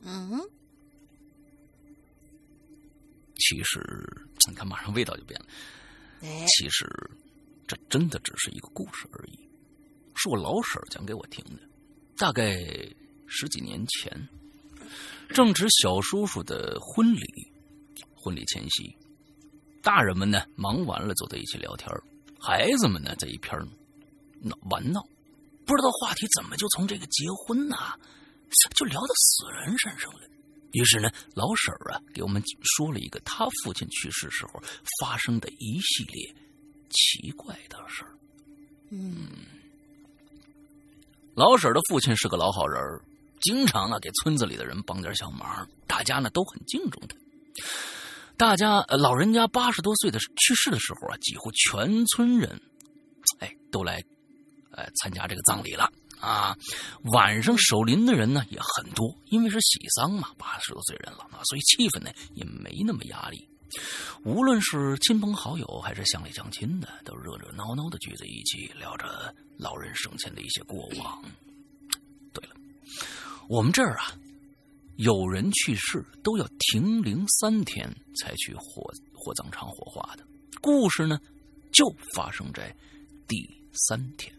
[0.00, 0.50] 嗯哼，
[3.36, 3.80] 其实
[4.46, 5.46] 你看，马上味道就变了。
[6.20, 6.86] 其实
[7.66, 9.48] 这真的只是一个故事而已，
[10.16, 11.62] 是我老婶讲给我听的。
[12.18, 12.58] 大概
[13.28, 14.28] 十几年前，
[15.28, 17.22] 正值小叔叔的婚礼，
[18.14, 18.96] 婚礼前夕，
[19.82, 21.88] 大人们呢忙完了，坐在一起聊天
[22.40, 23.52] 孩子们呢在一边
[24.40, 25.02] 闹玩闹，
[25.66, 27.98] 不知道话题怎么就从这个结婚呐，
[28.74, 30.20] 就聊到死人身上了。
[30.72, 34.62] 于是呢，老婶儿啊给我们说了一个他父亲去世时候
[35.00, 36.34] 发生的一系列
[36.90, 38.16] 奇怪的事儿。
[38.90, 39.28] 嗯，
[41.34, 43.02] 老婶儿的父亲是个老好人儿。
[43.40, 47.16] 经常啊给村子里的人帮点小忙，大家呢都很敬重他。
[48.36, 52.60] 大家老人家八十多岁的去世的时候啊，几乎全村人，
[53.40, 54.00] 哎都来，
[54.70, 56.56] 呃参加这个葬礼了啊。
[57.12, 63.48] 晚上守灵的人呢也很多，因为是喜丧嘛，八十多岁人了啊，所以气氛呢也没那么压力。
[64.24, 71.22] 无论是亲朋好友还是乡里乡亲的，都热热闹闹的聚在一起，聊着老人生前的一些过往。
[73.48, 74.12] 我们这儿啊，
[74.96, 80.24] 有人去世都要停灵三天才去火火葬场火化的。
[80.60, 81.18] 故事呢，
[81.72, 82.76] 就发生在
[83.26, 84.30] 第三天。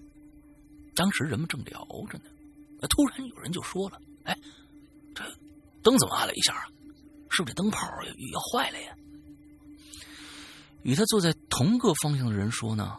[0.93, 4.37] 当时人们正聊着呢，突然有人就说了：“哎，
[5.15, 5.23] 这
[5.81, 6.67] 灯怎么暗了一下啊？
[7.31, 7.79] 是不是这灯泡
[8.31, 8.95] 要坏了呀？”
[10.83, 12.95] 与他坐在同个方向的人说呢：“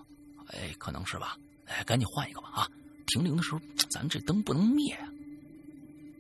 [0.51, 1.39] 哎，可能是吧。
[1.67, 2.69] 哎，赶紧换一个吧啊！
[3.07, 5.07] 停灵的时候，咱这灯不能灭啊。”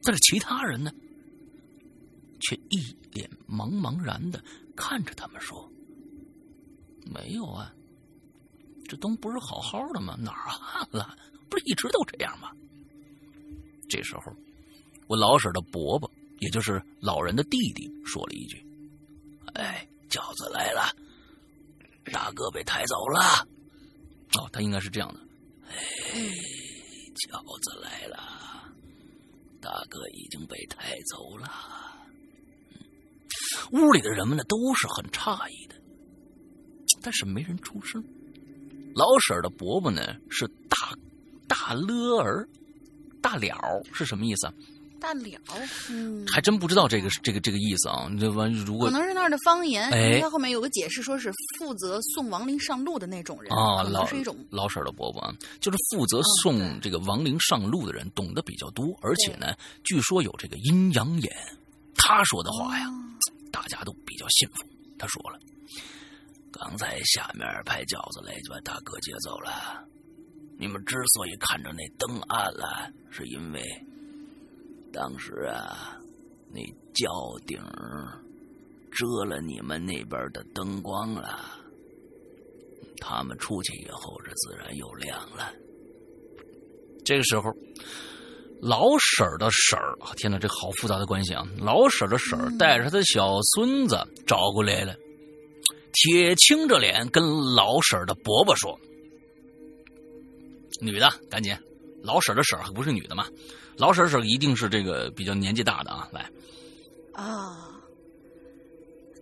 [0.02, 0.90] 但是其他人呢，
[2.40, 4.42] 却一脸茫茫然的
[4.74, 5.70] 看着他们说
[7.04, 7.72] ：“没有啊，
[8.88, 10.16] 这灯不是好好的吗？
[10.18, 11.16] 哪儿暗了？
[11.48, 12.50] 不是一直都这样吗？”
[13.88, 14.32] 这时候，
[15.06, 18.64] 我老婶的伯伯，也就是老人的弟弟，说了一句
[19.54, 20.94] ：“哎，饺子来了，
[22.12, 23.46] 大哥被抬走了。”
[24.38, 25.20] 哦，他应该是这样的
[25.66, 26.20] ：“哎，
[27.28, 28.28] 饺子来了。”
[29.60, 31.50] 大哥已经被抬走了。
[33.72, 35.74] 屋里的人们呢，都是很诧异的，
[37.02, 38.02] 但是没人出声。
[38.94, 40.92] 老婶的伯伯呢，是大
[41.46, 42.48] 大了儿，
[43.22, 43.56] 大了
[43.92, 44.54] 是什么意思啊？
[45.00, 45.40] 大了，
[45.88, 48.08] 嗯，还真不知道这个这个这个意思啊。
[48.20, 61.32] 这完如果可能是那儿的方言，哎，它后面有个解释，说是负责送亡灵上路的那种人啊，老是一种老婶的伯伯啊，就是负责送这个亡灵上路的人，懂得比较多，而且呢，据说有这个阴阳眼。
[61.96, 62.86] 他说的话呀，
[63.50, 64.64] 大家都比较信服。
[64.98, 65.38] 他说了，
[66.50, 69.84] 刚才下面派轿子来就把大哥接走了。
[70.58, 73.62] 你们之所以看着那灯暗了，是因为。
[74.92, 75.96] 当时啊，
[76.52, 77.08] 那轿
[77.46, 77.58] 顶
[78.90, 81.40] 遮了你们那边的灯光了。
[83.00, 85.52] 他们出去以后，这自然又亮了。
[87.04, 87.50] 这个时候，
[88.60, 91.46] 老婶的婶儿，天哪，这好复杂的关系啊！
[91.58, 94.94] 老婶的婶儿带着他的小孙子找过来了，
[95.92, 97.24] 铁青着脸跟
[97.54, 98.78] 老婶的伯伯说
[100.82, 101.56] ：“女的，赶紧！
[102.02, 103.26] 老婶的婶儿还不是女的嘛？”
[103.76, 106.30] 老婶婶一定是这个比较年纪大的啊，来。
[107.12, 107.70] 啊，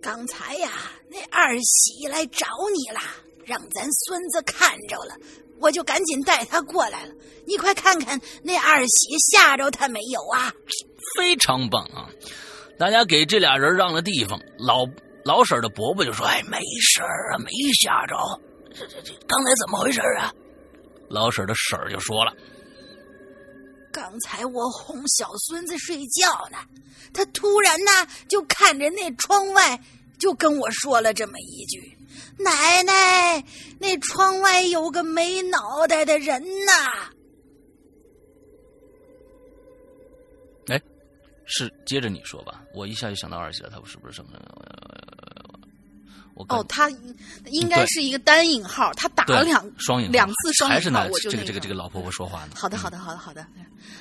[0.03, 0.71] 刚才呀，
[1.09, 3.01] 那二喜来找你了，
[3.45, 5.15] 让咱孙子看着了，
[5.61, 7.15] 我就赶紧带他过来了。
[7.47, 10.53] 你快看看那二喜吓着他没有啊？
[11.17, 12.09] 非常棒啊！
[12.79, 14.41] 大家给这俩人让了地方。
[14.59, 14.85] 老
[15.25, 18.17] 老婶的伯伯就说：“哎，没事啊，没吓着。
[18.75, 20.33] 这这这，刚才怎么回事啊？”
[21.09, 22.33] 老婶的婶儿就说了。
[24.01, 26.59] 刚才我哄小孙子睡觉呢，
[27.13, 27.91] 他突然呢
[28.29, 29.83] 就看着那窗外，
[30.21, 31.99] 就跟我说了这么一句
[32.39, 33.45] ：“奶奶，
[33.81, 37.11] 那窗外有个没脑袋的人呐。”
[40.71, 40.81] 哎，
[41.45, 44.39] 是接着你说吧，我一下就想到二喜了，他是不是什么？
[46.49, 46.91] 哦，他
[47.47, 52.53] 应该是一个单引号，他打了两双引两次双引号，我就这个这个这个老婆婆说话呢。
[52.55, 53.47] 好的，好的，好的，好的。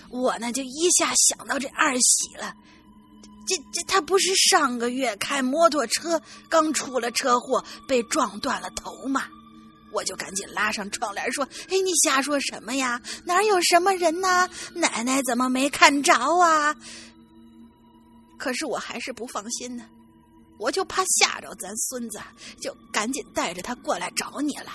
[0.10, 2.54] 我呢就一下想到这二喜了，
[3.48, 9.26] 这这他不是上个月开摩托车刚出了车祸被撞断了头吗？
[9.94, 13.02] 我就赶紧拉上窗帘说：“哎，你瞎说什么呀？
[13.24, 14.48] 哪有什么人呢？
[14.76, 16.76] 奶奶怎么没看着啊？”
[18.38, 19.86] 可是我还是不放心呢。
[20.58, 22.20] 我就怕吓着咱孙子，
[22.60, 24.72] 就赶紧带着他过来找你了。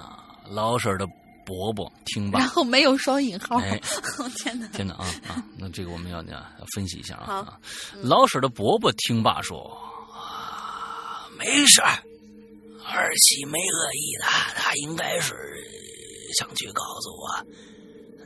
[0.00, 1.06] 啊，老婶的
[1.46, 3.58] 伯伯听罢，然后没有双引号。
[3.58, 3.80] 哎，
[4.42, 4.66] 天哪！
[4.68, 5.44] 天哪啊啊！
[5.58, 7.34] 那这个我们要要分析一下啊。
[7.34, 7.60] 啊，
[8.02, 9.58] 老婶的伯伯听罢说
[10.12, 12.02] ：“啊，没事儿，
[12.84, 15.34] 儿媳没恶意的，他应该是
[16.38, 17.46] 想去告诉我，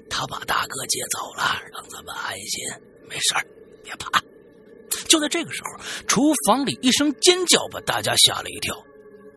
[0.08, 2.64] 他把大哥接走了，让咱们安心。
[3.08, 3.46] 没事儿，
[3.82, 4.22] 别怕。”
[5.08, 8.76] 就在这个时候，厨房里一声尖叫把大家吓了一跳，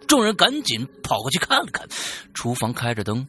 [0.08, 1.88] 众人赶紧跑过去看了看，
[2.34, 3.28] 厨房开着灯。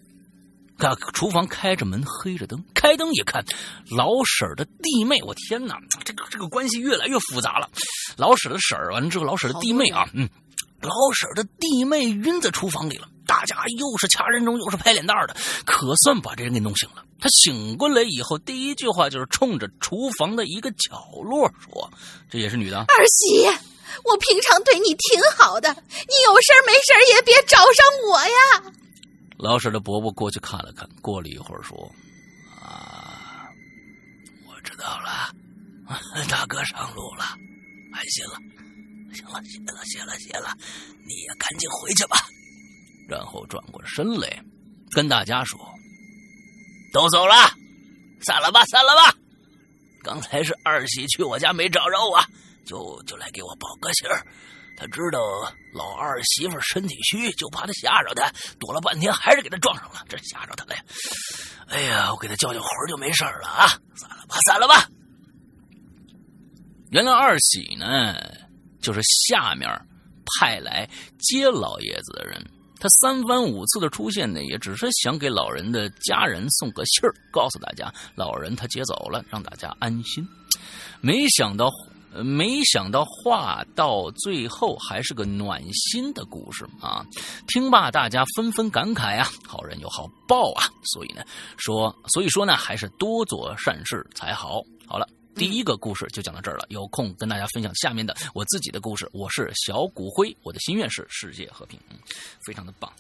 [0.79, 2.65] 啊，厨房开着门，黑着灯。
[2.75, 3.45] 开灯一看，
[3.91, 7.71] 老婶儿的弟妹，我天哪，这个这个关系越来越复杂了。
[8.17, 10.29] 老婶的婶儿，完了之后，老婶的弟妹啊，嗯，
[10.81, 13.07] 老婶的弟妹晕在厨房里了。
[13.27, 17.05] 大家又是掐人中，又是拍脸蛋的，可算把这人给弄醒了。
[17.21, 21.89] 他醒过来以后，第一句话就是冲着厨房的一个角落说
[22.29, 23.47] ：“这也是女的。”二喜，
[24.05, 28.73] 我平常对你挺好的，你有事没事也别找上我呀。
[29.39, 31.77] 老婶的伯伯过去看了看，过了一会儿说
[32.61, 33.47] ：“啊，
[34.49, 35.33] 我知道了，
[36.29, 37.25] 大哥上路了，
[37.93, 38.35] 安心了，
[39.15, 40.53] 行了，谢了，谢了，谢了，
[41.07, 42.17] 你也赶紧回去吧。”
[43.09, 44.43] 然后转过身来，
[44.95, 45.59] 跟大家说
[46.93, 47.35] ：“都走了，
[48.23, 49.19] 散了吧，散了吧。
[50.03, 52.21] 刚才是二喜去我家没找着我，
[52.67, 54.27] 就就来给我报个信儿。”
[54.75, 55.21] 他知道
[55.75, 60.83] 老二媳妇身体虚，就怕他吓着他，躲了半天还是给他撞上了，这吓着他了呀。
[61.69, 63.69] 哎呀，我给他叫叫魂就没事了啊！
[63.95, 64.89] 散了吧，散了吧。
[66.91, 68.17] 原来二喜呢，
[68.81, 69.69] 就是下面
[70.41, 70.89] 派来
[71.19, 72.45] 接老爷子的人。
[72.83, 80.27] 他三番五次的出现呢，也只是想给老人的家人送个信儿，告诉大家老人他接走了，让大家安心。
[81.01, 81.71] 没想到。
[82.15, 87.03] 没想到话到最后还是个暖心的故事啊！
[87.49, 90.63] 听罢，大家纷纷感慨啊，好人有好报啊！
[90.93, 91.23] 所以呢，
[91.57, 94.61] 说，所以说呢，还是多做善事才好。
[94.87, 96.65] 好了，第一个故事就讲到这儿了。
[96.69, 99.09] 有空跟大家分享下面的我自己的故事。
[99.13, 101.79] 我是小骨灰，我的心愿是世界和平，
[102.47, 102.93] 非常的棒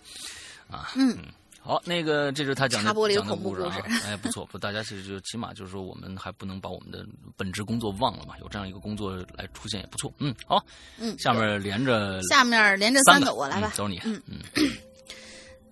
[0.70, 0.92] 啊！
[0.96, 1.16] 嗯。
[1.64, 10.60] 好，那个这是他讲的讲的故事啊，哎，不错，不，大家其实就起码就是说，我们还不能把我们的本职工作忘了嘛，有这样一个工作来出现也不错，嗯，好，
[10.98, 14.40] 嗯，下面连着，下面连着三个，我来吧，走你，嗯嗯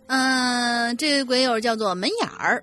[0.06, 2.62] 嗯，这个鬼友叫做门眼儿，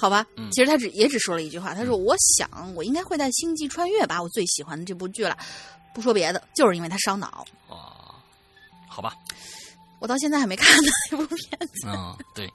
[0.00, 5.36] 好吧，其实他只也只说了一句话，他说：“我想我应该会在星际穿越把我最喜欢的这部剧了，
[5.94, 8.16] 不说别的，就是因为他烧脑。”啊，
[8.88, 9.14] 好吧。
[9.98, 11.86] 我到现在还没看呢这部片子。
[11.86, 12.50] 嗯，对，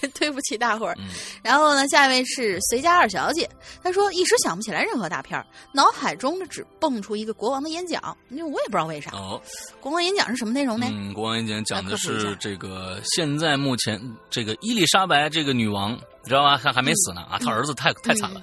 [0.00, 0.96] 真 对不起大伙儿。
[1.42, 3.50] 然后呢，下一位是随家二小姐，
[3.82, 9.10] 她说一时想不起来任何大片儿，脑海中呢只蹦出一个国王的演讲，因为我也不知道为啥。
[9.10, 9.42] 哦，
[9.80, 10.86] 国王演讲是什么内容呢？
[10.88, 16.56] 嗯，国王演讲讲的是这个现在目前这个伊丽莎白这个女王，你知道吗？
[16.56, 18.40] 还还没死呢啊，他儿子太太惨了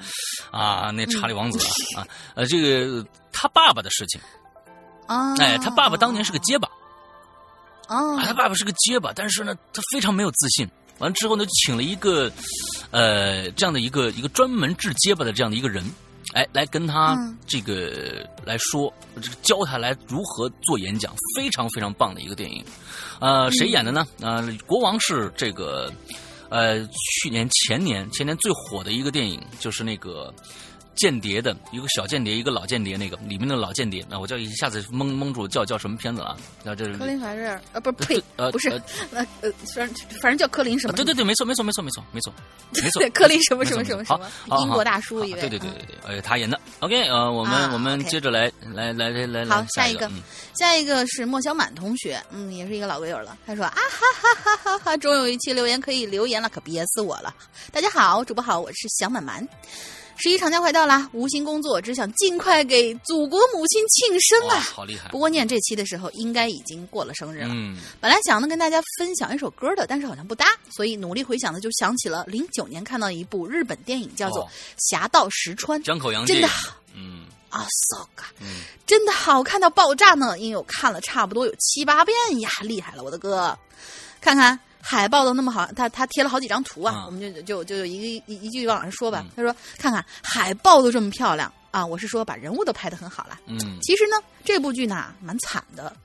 [0.51, 1.57] 啊，那查理王子
[1.97, 4.21] 啊，呃，这个他爸爸的事情
[5.07, 6.69] 啊，哎，他爸爸当年是个结巴。
[7.87, 10.69] 哦，他爸爸是个结巴，但是呢，他非常没有自信。
[10.99, 12.31] 完了之后呢，请了一个，
[12.91, 15.83] 呃，这样的一个一个专门治结巴的这样的一个人，
[16.33, 17.17] 哎，来跟他
[17.47, 22.63] 这个来说，这个教他来如何做演讲，非常非常棒的一个电影。
[23.19, 24.07] 呃，谁演的呢？
[24.21, 25.91] 呃，国王是这个，
[26.51, 30.31] 呃，去年前年前年最火的一个电影，就是那个。
[31.01, 36.37] 间谍的一个小间谍，一个老间谍，那个里面的老间谍啊，我叫一下子蒙蒙住，叫叫什么片子啊？
[36.63, 40.93] 那这科林法瑞尔，呃，不是呸，呃，不是，呃呃，反正反正叫科林什么？
[40.93, 42.31] 对对对，没错没错没错没错没错
[42.71, 44.29] 没错，科林什么什么什么什么？
[44.61, 46.59] 英国大叔一位，对对对对对，呃，他演的。
[46.81, 50.07] OK，呃，我们我们接着来来来来来，好，下一个，
[50.53, 53.35] 下一个是莫小满同学，嗯，也是一个老鬼友了。
[53.47, 57.33] 他说啊哈哈哈哈哈，终有一期留言可以留言了，可憋死我了。
[57.71, 59.47] 大家好，主播好，我是小满满。
[60.21, 64.59] 十一长假快到了，无心工作，只想尽快给祖国母亲庆生啊！
[64.59, 65.09] 好厉害！
[65.09, 67.47] 不过念这期的时候，应该已经过了生日了。
[67.49, 74.43] 嗯，本来想呢跟大家分享一首歌的，但是好像不搭，所以努力回想呢就想起了零九年看到一部日本电影，叫做
[74.77, 76.49] 《侠盗石川》，江口洋介，真的，
[76.93, 78.47] 嗯，啊，so good，
[78.85, 80.37] 真的好看到爆炸呢！
[80.37, 83.57] 因为我看了差不多有七八遍呀，厉害了，我的哥！
[84.21, 84.59] 看看。
[84.81, 89.25] 海报都那么好，他他贴了好几张图啊，我们就就就一个一一句往上说吧。
[89.35, 93.39] 他说：“看看海报都这么漂亮啊！”我是说把人物都拍的很好了。
[93.45, 95.95] 嗯，其实呢，这部剧呢蛮惨的。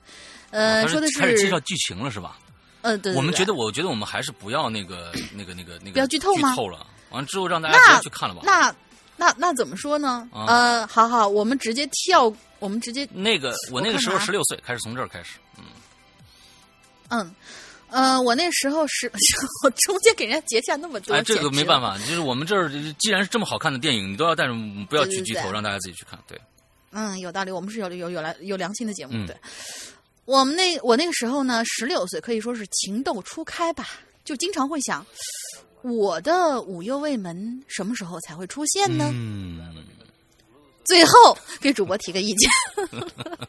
[0.51, 2.37] 呃，说的是开始介绍剧情了是吧？
[2.81, 3.13] 呃，对。
[3.15, 6.51] 我们觉得，我觉得我们还是不要那个那个那个那个不要剧透吗？
[6.51, 8.41] 剧透了，完了之后让大家直接去看了吧。
[8.45, 8.73] 那
[9.17, 10.29] 那那怎么说呢？
[10.31, 15.39] 呃，好好，我们直接跳，我们直接那个我那个时候十六岁，开始从这儿开始。
[15.57, 15.65] 嗯
[17.09, 17.35] 嗯。
[17.89, 19.09] 呃，我那时候 是，
[19.63, 22.69] 我中间给人家截下那么多，哎，这个没办法，就是我们这儿
[22.99, 24.53] 既然是这么好看的电影，你都要带着，
[24.89, 26.19] 不要去剧透，让大家自己去看。
[26.27, 26.39] 对，
[26.91, 29.13] 嗯，有道理，我们是有有有来有良心的节目。
[29.25, 29.35] 对，
[30.25, 33.87] 我们那我那个时候呢，十六岁，可以说是情窦初开吧，
[34.25, 35.05] 就经常会想，
[35.81, 39.09] 我的五右卫门什么时候才会出现呢？
[39.13, 39.61] 嗯，
[40.83, 42.51] 最后给主播提个意见，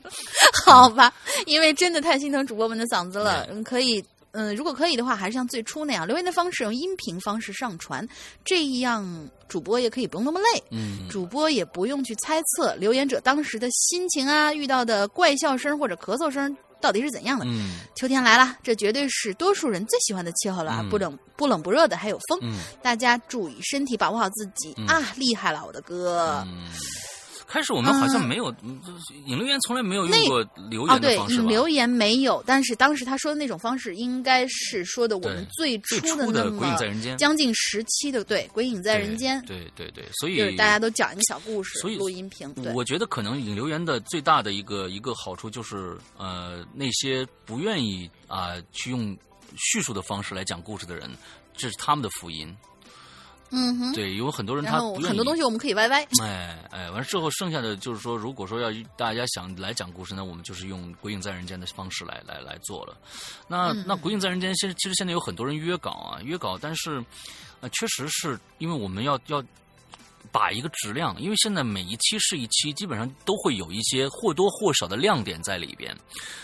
[0.65, 1.13] 好吧？
[1.47, 4.05] 因为真的太心疼主播们的嗓子了，可以。
[4.39, 8.07] 嗯，如果可以的话，还是像最初那样留言的方式，用音频方式上传，
[8.45, 10.63] 这样主播也可以不用那么累。
[10.71, 17.45] 嗯，主播也不用去猜测留言者当时的心情啊，遇到的怪笑声或者咳嗽声到底是怎样的。
[17.49, 20.87] 嗯，秋天来了，这绝对是多数人最喜欢的气候了啊！
[20.89, 22.39] 不冷不冷不热的，还有风。
[22.43, 25.13] 嗯，大家注意身体，保护好自己啊！
[25.17, 26.47] 厉害了，我的哥。
[27.49, 28.79] 开始我们好像没有，嗯
[29.25, 42.55] 引留言从来没有用过留言的方式引留言没有，但是当时他说的那种方式，应该是说的我们最初的那么鬼影在人间将近十期的对鬼影在人间，对对对，所以就是大家都讲一个小故事，所以录音屏。
[42.75, 49.17] 我觉得可能引留言的最大的一个一个好处就是，呃，那些不愿意啊去用
[49.57, 51.11] 叙述的方式来讲故事的人，
[51.57, 52.55] 这是他们的福音。
[53.51, 56.07] 嗯哼，对，有很多人他很多东西我们可以歪歪。
[56.23, 62.97] 哎哎，完了之后剩下的就是说，如果说要大家想来讲故事，那我们就是用《鬼影在人间》的方式来来来做了。
[63.47, 67.05] 那那《鬼影在人间》现其实现在有很多人约稿啊，约稿，但是
[67.61, 69.43] 呃，确实是因为我们要要。
[70.31, 75.97] 把一个质量，因为现在每一期是一期，基本上都会有一些或多或少的亮点在里边。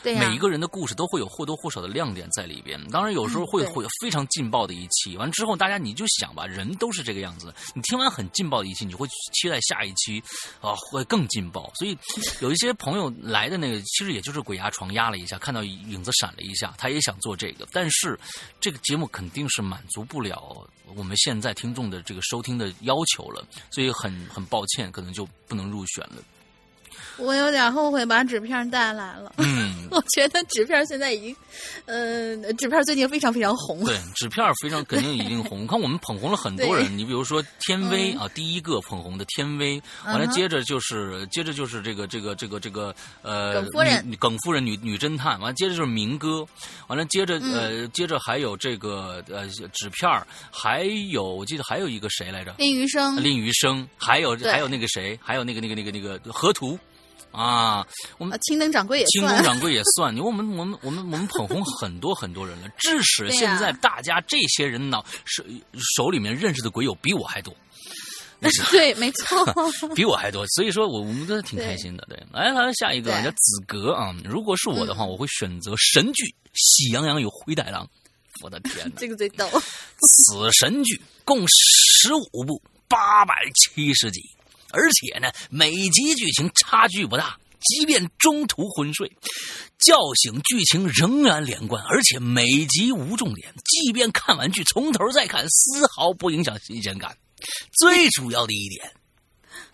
[0.02, 2.82] 对每一个人的故事都会有或多或少的亮点在里边。
[2.90, 5.16] 当然，有时候会会有非常劲爆的一期。
[5.16, 7.54] 完之后，大家你就想吧，人都是这个样子。
[7.74, 10.22] 你听完很劲爆的一期，你会期待下一期
[10.60, 11.70] 啊会更劲爆。
[11.74, 11.96] 所以
[12.40, 18.18] 有一些朋友来的那个，其实也就是鬼压床压了一下，看到影子闪了一下，他也想做这个，但是
[18.60, 20.66] 这个节目肯定是满足不了。
[20.94, 26.16] 我们现在听众的这个收听的要求了，所以很很抱歉，可能就不能入选了。
[27.16, 29.32] 我有点后悔把纸片带来了。
[29.38, 31.36] 嗯， 我觉得纸片现在已经，
[31.86, 33.84] 呃，纸片最近非常非常红。
[33.84, 35.66] 对，纸片非常肯定已经红。
[35.68, 46.46] 看我们捧红了很多人，你比如说天威啊，第一个捧红的天威，完了接着就是接着就是这个这个这个这个呃，耿夫人，耿夫人女女侦探，完了接着就是明哥，
[46.88, 50.10] 完了接着呃接着还有这个呃纸片
[50.50, 52.54] 还有我记得还有一个谁来着？
[52.58, 55.18] 林余生，林余生，还有还有那个谁？
[55.22, 56.78] 还有那个那个那个那个河图。
[57.32, 57.86] 啊，
[58.18, 65.42] 我们青灯掌柜也青灯掌柜也算，因为我们我们我们我们捧红很多很多人了，致使现在大家这些人脑手
[65.96, 67.54] 手里面认识的鬼友比我还多。
[68.70, 69.42] 对，没错，
[69.94, 72.04] 比我还多，所以说我我们都挺开心的。
[72.10, 77.84] 对，来来下一个叫子格啊，如果是我的话，我会选择神剧《喜羊羊与灰太狼》。
[78.42, 79.48] 我的天哪， 这个最逗！
[79.48, 84.20] 此神剧共十五部，八百七十集。
[84.74, 89.10] 而且呢，每集剧情差距不大，即便中途昏睡，
[89.78, 97.16] 叫醒剧情仍然连贯，而且每集无重点，即便看完剧从头再看，丝毫不影响新鲜感。
[97.78, 98.92] 最主要的一点，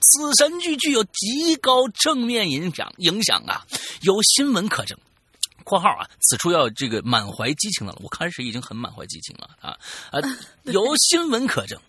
[0.00, 3.66] 死神剧具有极高正面影响，影响啊，
[4.02, 4.98] 有新闻可证。
[5.62, 9.76] （括号啊，此处要这个满怀激情了，我开始已经很满怀激情了啊
[10.10, 10.18] 啊，
[10.64, 11.80] 有新闻可证。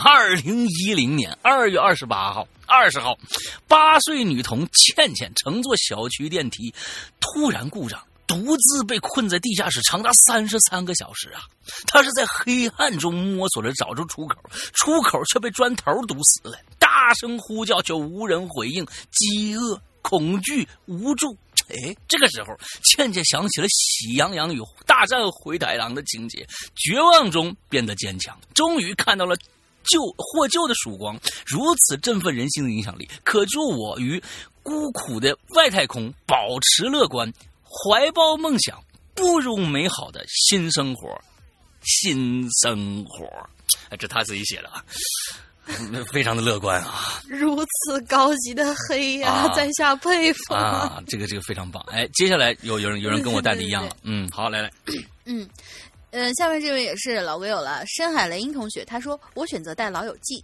[0.00, 3.18] 二零一零年二月二十八号、二十号，
[3.66, 6.72] 八岁女童倩倩乘坐小区电梯，
[7.18, 11.42] 突然故障，独自被困在地下室长达三十三个小时啊！
[11.88, 14.36] 她是在黑暗中摸索着找出出口，
[14.72, 16.56] 出口却被砖头堵死了。
[16.78, 21.36] 大声呼叫却无人回应，饥饿、恐惧、无助。
[21.70, 26.46] 哎，这个时候，倩倩想起了《喜羊羊与大战灰太狼》的情节，
[26.76, 29.36] 绝望中变得坚强，终于看到了。
[29.90, 34.22] 救获救的曙光，如此振奋人心的影响力，可助我于
[34.62, 37.32] 孤苦的外太空保持乐观，
[37.64, 38.82] 怀抱梦想，
[39.14, 41.20] 步入美好的新生活。
[41.84, 43.24] 新生活，
[43.88, 44.84] 哎，这他自己写的啊，
[46.12, 47.22] 非常的乐观啊。
[47.26, 51.00] 如此高级的黑呀，在下佩服啊。
[51.06, 51.82] 这个这个非常棒。
[51.88, 53.96] 哎，接下来有有人有人跟我带的一样了。
[54.02, 54.70] 嗯，好，来来，
[55.24, 55.48] 嗯。
[56.10, 60.36] 呃，下面这位也是老鬼友了，深海雷音同学，他说：“我选择带《老友记》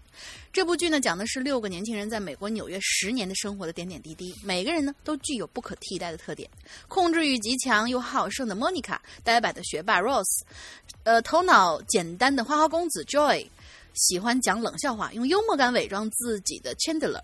[0.52, 4.34] 这部剧呢，讲的是六个年轻人在美国纽约十年的生活的点点滴滴。
[4.42, 6.48] 每个人呢，都具有不可替代的特点：
[6.86, 10.42] 控制欲极强又好胜的 Monica，呆板的学霸 Rose，
[11.02, 13.46] 呃，头脑简单的花花公子 Joy，
[13.94, 17.22] 喜欢讲冷笑话，用幽默感伪装自己的 Chandler。”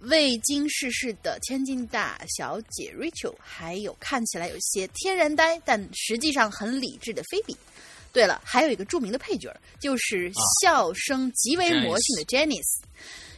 [0.00, 7.56] 未经世事的千金大小姐 Rachel，还有看起来有些天然呆，但实际上很理智的菲比。
[8.12, 10.30] 对了，还有一个著名的配角，就是
[10.62, 12.78] 笑声极为魔性的 Janice。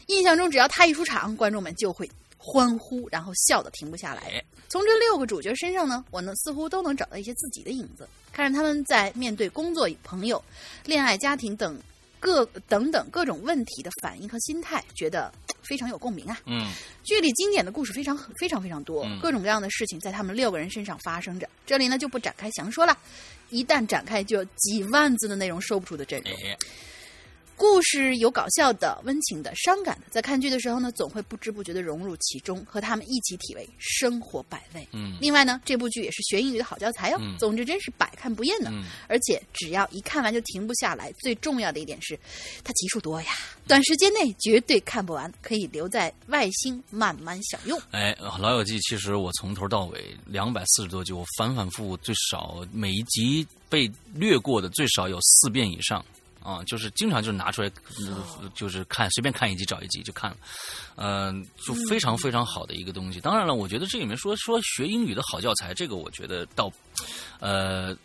[0.07, 4.43] 印象中，只要她一出场，观众们就会欢呼，然后笑得停不下来。
[4.69, 8.09] 从这六个主角身上呢，我呢似乎都能找到一些自己的影子。
[8.33, 10.43] 看着他们在面对工作、朋友、
[10.85, 11.77] 恋爱、家庭等
[12.21, 16.39] 各等等各种问题的反应和心态，觉得非常有共鸣啊。
[16.47, 16.71] 嗯，
[17.03, 21.49] 剧里经典的故事非常非常非常多，各种各样的事情在他们六个人身上发生着。
[21.67, 22.97] 这里呢就不展开详说了，
[23.49, 26.33] 一旦展开就有几万字的内容收不住的阵容。
[27.61, 34.89] 故事有搞笑的、温情的、伤感的，在看剧的时候呢，总会不知不觉的融入其中，和他们一起体味生活百味。
[34.93, 37.19] 嗯，另外呢，这部剧也是学英语的好教材哟。
[37.39, 38.71] 总之，真是百看不厌的。
[38.71, 41.13] 嗯，而且只要一看完就停不下来。
[41.19, 42.19] 最重要的一点是，
[42.65, 43.33] 它集数多呀，
[43.69, 47.79] 短时间内绝对看不完，可以留在外星慢慢享用。
[47.91, 56.03] 哎，老友记，其实我从头到尾两百四十多集，我反反复复最少每一集被略过的最少有四遍以上。
[56.43, 57.71] 啊，就是经常就拿出来，
[58.55, 60.37] 就是看随便看一集找一集就看了，
[60.97, 63.21] 嗯，就非常非常好的一个东西。
[63.21, 66.73] 当然了，我觉得这里面说说学英语的好教材，这个我觉得到，
[67.41, 67.97] 呃，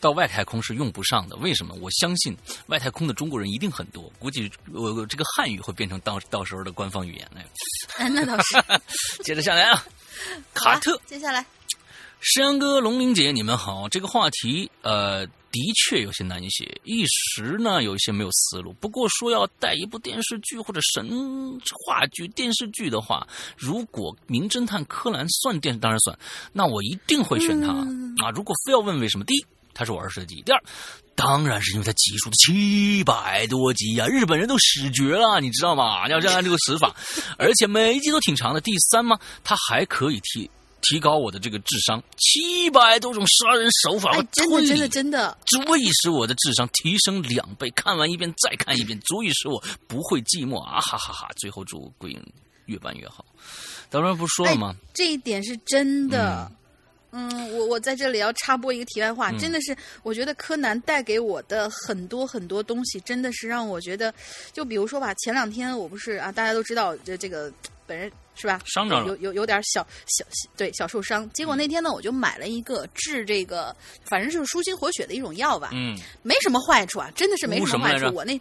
[0.00, 1.36] 到外太空是用不上的。
[1.36, 1.74] 为什么？
[1.80, 8.08] 我相信外太空的中国人一定很多，估计我这个汉语会变成到到时候的官方语言哎。
[8.08, 8.62] 那倒是。
[9.22, 9.84] 接着下来啊，
[10.54, 11.44] 卡特，接下来，
[12.34, 13.88] 山羊哥、龙玲姐，你们好。
[13.88, 15.26] 这个话题，呃。
[15.52, 18.74] 的确有些难写，一时呢有一些没有思路。
[18.74, 26.18] 不过说要带一部电视剧或者神话剧电视剧的话，如果《名侦探柯南》算电视，当然算，
[26.52, 27.68] 那我一定会选它
[28.22, 28.30] 啊！
[28.34, 30.62] 如果非要问为什么，第一，它是我儿时的记忆；第二，
[31.14, 36.06] 当然是因为它集数的七百多集呀，日本人都死绝了，你知道吗？
[36.10, 36.94] 要这样这个死法，
[37.38, 38.60] 而且每一集都挺长的。
[38.60, 40.50] 第三嘛，它还可以替。
[40.88, 47.70] 提高我的这个智商，七百多种杀人手法我真的真的真的，足以使我的智商提升两倍。
[47.70, 50.80] 看完一遍再看一遍，足以使我不会寂寞啊！
[50.80, 51.28] 哈哈哈！
[51.36, 52.24] 最后祝鬼影
[52.66, 53.24] 越办越好。
[53.90, 54.74] 当然不说了吗？
[54.94, 56.50] 这一点是真的。
[56.50, 56.56] 嗯，
[57.76, 64.12] 我我在这里要插播一个题外话，真的是，我觉得柯南带给我的很多很多东西，真的是让我觉得，
[64.50, 67.52] 就比如说吧，前两天我不是啊，大家都知道这这个
[67.86, 68.10] 本人。
[68.38, 68.60] 是吧？
[68.66, 70.22] 伤着了，有有有点小小
[70.58, 71.26] 对小受伤。
[71.32, 73.74] 结果那天呢，我就买了一个治这个，
[74.04, 75.70] 反正就是舒心活血的一种药吧。
[75.72, 78.14] 嗯，没什么坏处啊，真的是没什么坏处。
[78.14, 78.38] 我那。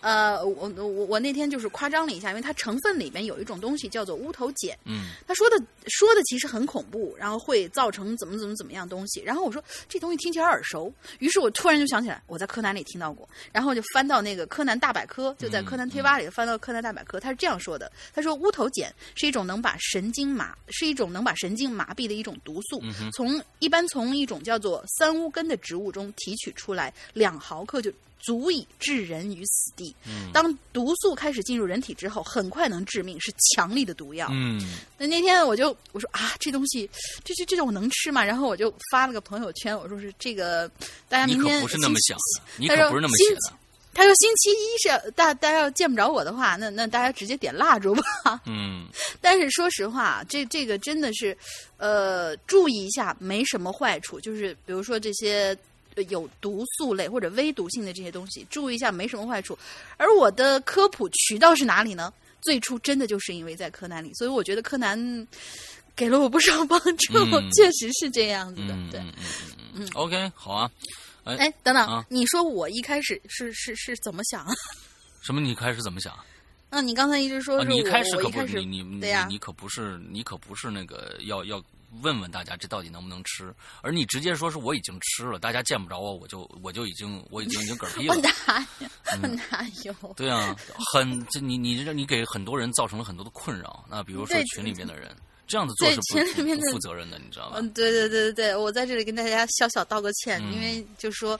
[0.00, 4.76] 呃，我我我那天就是夸张了一下，因为它成分里面有一种东西叫做乌头碱。
[4.84, 9.20] 嗯，他说的说的其实很恐怖，然后会造成怎么怎么怎么样东西。
[9.22, 13.28] 然后我说这东西听起来耳熟，于是我突然就想起来，我在柯南里听到过。
[13.52, 22.80] 然后就翻到那个柯南大百科，就在柯南贴吧里翻到柯南大百科，他是这样说的：他说乌头碱是一种能把神经麻是一种能把神经麻痹的一种毒素，
[23.12, 27.92] 从一般从一种叫做三乌根的植物中提取出来，两毫克就。
[28.18, 29.94] 足以致人于死地。
[30.32, 34.28] 当毒素开始进入人体之后，很快能致命，是强力的毒药。
[34.30, 34.60] 嗯，
[34.98, 36.88] 那那天我就我说啊，这东西，
[37.24, 38.24] 这这这种能吃吗？
[38.24, 40.68] 然后我就发了个朋友圈，我说是这个，
[41.08, 42.18] 大家明天不是那么想，
[42.56, 43.58] 你可不是那么想的。
[43.94, 48.40] 他说星期一是大大家要见不着我的话，那那大家直接点蜡烛吧。
[48.46, 48.86] 嗯，
[49.20, 51.36] 但是说实话，这这个真的是，
[51.78, 54.20] 呃，注意一下，没什么坏处。
[54.20, 55.56] 就是比如说这些。
[56.04, 59.58] 有毒素类或者微毒性的这些东西，注意一下，没什么坏处。
[59.96, 62.12] 而我的科普渠道是哪里呢？
[62.40, 65.26] 最初真的就是因为在柯南里，所以我觉得柯南
[65.96, 67.12] 给了我不少帮助，
[67.52, 68.76] 确实是这样子的。
[68.92, 69.00] 对，
[69.74, 70.70] 嗯 OK，好啊。
[71.24, 74.46] 哎，等等，你说我一开始是是是怎么想？
[75.20, 75.40] 什么？
[75.40, 76.16] 你开始怎么想？
[76.70, 81.62] 那你刚才一直说是我，一开始可不，你你你你可不是，你可不是那个要要。
[82.02, 83.54] 问问大家这到底能不能吃？
[83.82, 88.14] 而你直接说是我已经吃了，大家见不着我，我就我就已经我已经已经嗝屁了。
[88.22, 89.28] 哪有？
[89.28, 89.94] 哪有？
[90.16, 90.54] 对啊，
[90.92, 93.84] 很这你你你给很多人造成了很多的困扰。
[93.90, 95.16] 那比如说群里面的人，
[95.46, 95.96] 这样子做是
[96.34, 97.56] 不不负责任的，你知道吗？
[97.58, 101.38] 嗯，对对对对对，我在这里跟大家小小道个歉，因为就说。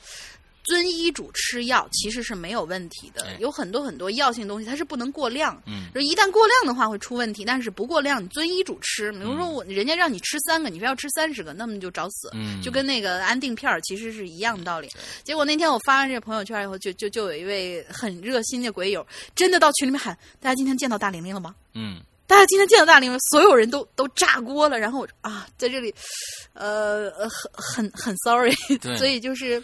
[0.69, 7.43] 遵医嘱吃药其实是没有问题的，有很多很多药性东西它是不能过量，嗯，一旦过量的话会出问题。
[7.43, 9.11] 但是不过量，你遵医嘱吃。
[9.13, 14.91] 比如说我人家让你吃三个，你非要吃三十个，那么你就找死，嗯，就跟那个安定片儿其实是一样的道理。
[15.25, 21.55] 结果那天我发完这个朋友圈以后，就就就有一位很热心的鬼友，真的到群里面喊大家今天见到大玲玲了吗？
[21.73, 22.01] 嗯。
[22.29, 24.79] 大家今天见到大玲玲，所有人都都炸锅了。
[24.79, 25.93] 然后我啊，在这里，
[26.53, 28.53] 呃，很很很 sorry，
[28.99, 29.61] 所以就是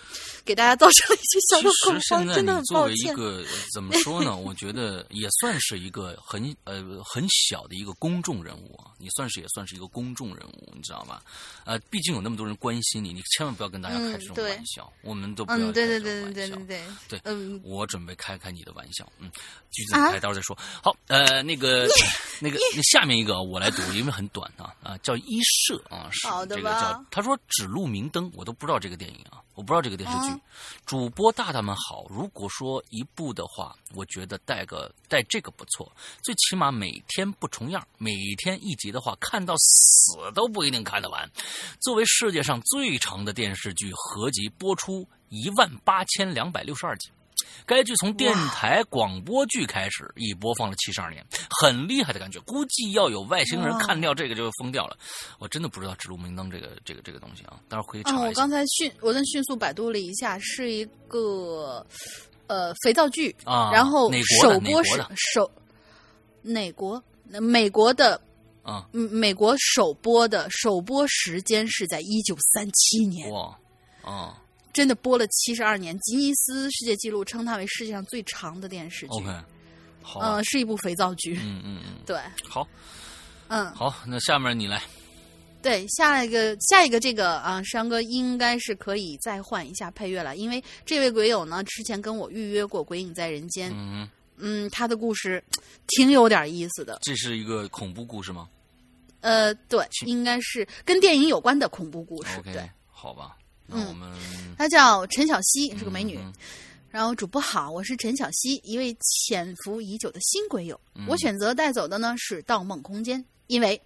[0.47, 3.15] 给大家造成了一些小的恐慌，真的很抱歉。
[3.15, 3.45] 作为一个
[3.75, 4.35] 怎么说呢？
[4.41, 11.21] 我觉得也算是一个很呃很小的一个公众人物啊，你算是也算是一个公众人物，你知道吗？
[11.67, 14.91] 呃，毕竟有那么多人关心你，你千万不要跟大家开这种玩笑。
[15.03, 16.33] 我们都不要开这种玩笑。
[16.33, 17.21] 对对对对对对对。
[17.25, 19.07] 嗯，我准备开开你的玩笑。
[19.19, 19.31] 嗯，
[19.71, 20.59] 句子开，到时候再说。
[20.83, 21.87] 好，呃，那个
[22.41, 22.54] 那个。
[22.59, 30.41] 那下面一个我来读，因为很短啊啊，叫一社啊，是这个叫他说指路明灯，我都不知道这个电影啊，我不知道这个电视剧。
[30.87, 35.91] 主播大大们好，如果说一部的话，我觉得带个带这个不错，
[36.23, 41.29] 最起码每天不重样，每天一集的话，看到死都不一定看得完。
[41.81, 47.11] 作为世界上最长的电视剧，合集播出一万八千两百六十二集。
[47.67, 51.25] 该剧从电台广播剧开始，已播放了七十二年，
[51.61, 52.39] 很厉害的感觉。
[52.41, 54.97] 估计要有外星人看掉这个就疯掉了。
[55.39, 58.23] 我真的不知道指路明灯这个这个这个东西啊，待会儿可以查一下。
[58.25, 61.85] 我刚才迅我在迅速百度了一下，是一个
[62.47, 65.51] 呃肥皂剧啊，然后首播是首
[66.43, 68.21] 哪国美国的
[68.63, 73.59] 啊，美国首播的首播时间是在一九三七年哇
[74.03, 74.39] 啊。
[74.75, 79.15] 真的播了七十二年，吉尼斯世界纪录称它为世界上最长的电视剧。
[79.15, 79.33] OK，
[80.03, 81.39] 好，嗯，是一部肥皂剧。
[81.41, 82.69] 嗯嗯嗯， 对，好，
[83.49, 84.83] 嗯，好，那下面你来。
[85.63, 93.71] 对，下一个，下一个，这个啊，山哥应该是可以再换一下配乐了，因为这位鬼友呢，之前跟我预约过《鬼影在人间》。
[93.75, 94.07] 嗯
[94.37, 95.43] 嗯，他的故事
[95.87, 96.99] 挺有点意思的。
[97.01, 98.49] 这是一个恐怖故事吗？
[99.21, 102.37] 呃，对，应该是跟电影有关的恐怖故事。
[102.41, 103.37] OK，好吧。
[103.69, 104.13] 嗯，我们
[104.57, 106.19] 她叫陈小希，是个美女。
[106.91, 110.81] 然后主播好，我是陈小希，一位潜伏已久的新鬼友。
[111.09, 113.81] 我选择带走的呢是《盗梦空间》，因为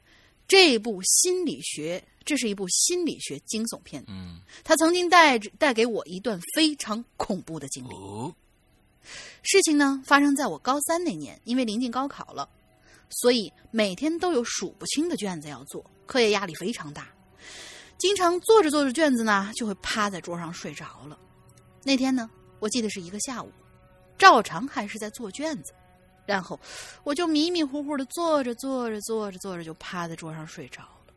[0.46, 4.04] 这部心理学，这是一部心理学惊悚片。
[4.08, 7.94] 嗯，他曾经带带给我一段非常恐怖的经历。
[9.42, 12.46] 事情呢发生在我高三那年，因为临近高考了，
[13.08, 17.08] 所以每天都有数不清的卷子要做，课业压力非常大。
[17.99, 21.18] 经常做着做着卷子呢，就会趴在桌上睡着了。
[21.82, 22.30] 那天呢，
[22.61, 23.51] 我记得是一个下午，
[24.16, 25.72] 照常还是在做卷子，
[26.24, 26.59] 然后
[27.03, 31.12] 我就迷迷糊糊的做着做着做着做着就趴在桌上睡着了。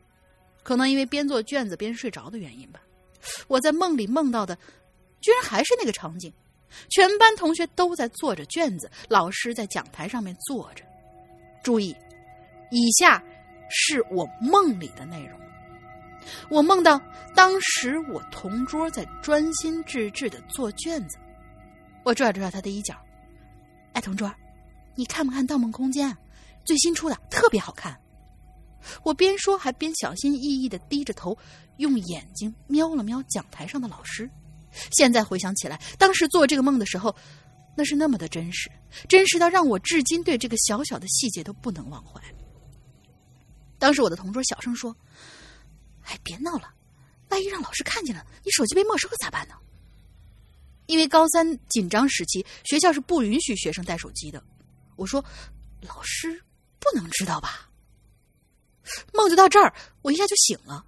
[0.64, 2.80] 可能因为边做卷子边睡着的原因吧，
[3.46, 4.56] 我在梦里梦到的，
[5.20, 6.32] 居然还是那个场景：
[6.90, 10.84] 全班同学都在做着卷子，老师在讲台上面坐着。
[11.62, 11.94] 注意，
[12.70, 13.22] 以下
[13.68, 15.38] 是我梦里的内容。
[16.48, 17.00] 我梦到
[17.34, 21.18] 当时我同桌在专心致志的做卷子，
[22.04, 22.94] 我拽了拽他的衣角，
[23.92, 24.32] 哎，同桌，
[24.94, 26.08] 你看不看《盗梦空间》？
[26.10, 26.18] 啊
[26.64, 28.00] 最新出的，特别好看。
[29.02, 31.36] 我边说还边小心翼翼的低着头，
[31.78, 34.30] 用眼睛瞄了瞄讲台上的老师。
[34.92, 37.12] 现在回想起来，当时做这个梦的时候，
[37.76, 38.70] 那是那么的真实，
[39.08, 42.20] 真实到让我至今对这个小小的细节都不能忘怀。
[43.78, 44.96] 当时我的同桌小声说。
[46.04, 46.72] 哎，别闹了！
[47.28, 49.54] 万一让老师看见了，你手机被没收了咋办呢？
[50.86, 54.42] 因为高三紧张时期，学校是不允许学生带手机的。
[54.96, 55.24] 我说，
[55.80, 56.42] 老师
[56.78, 57.70] 不能知道吧？
[59.14, 59.72] 梦就到这儿，
[60.02, 60.84] 我一下就醒了，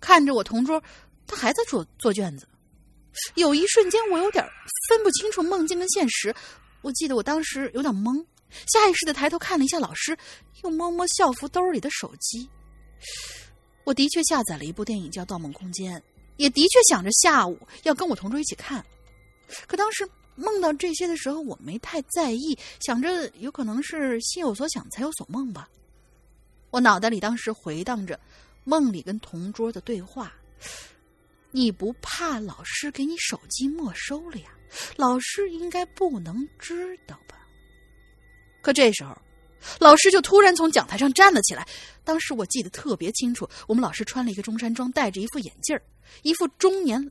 [0.00, 0.82] 看着我同桌，
[1.26, 2.48] 他还在做做卷子。
[3.34, 4.44] 有一瞬间，我有点
[4.88, 6.34] 分不清楚梦境跟现实。
[6.80, 8.24] 我记得我当时有点懵，
[8.68, 10.16] 下意识的抬头看了一下老师，
[10.62, 12.48] 又摸摸校服兜里的手机。
[13.84, 15.96] 我的确下载了一部电影叫《盗梦空间》，
[16.36, 18.84] 也的确想着下午要跟我同桌一起看。
[19.66, 25.68] 可当时梦到这些的时候，我没太在意，想着有可能是心有所想，才有所梦吧。
[26.70, 28.18] 我脑袋里当时回荡着
[28.64, 30.32] 梦里跟同桌的对话
[31.52, 34.48] ：“你不怕老师给你手机没收了呀？
[34.96, 37.46] 老师应该不能知道吧？”
[38.62, 39.16] 可这时候。
[39.80, 41.66] 老师就突然从讲台上站了起来，
[42.04, 43.48] 当时我记得特别清楚。
[43.66, 45.82] 我们老师穿了一个中山装，戴着一副眼镜儿，
[46.22, 47.10] 一副中年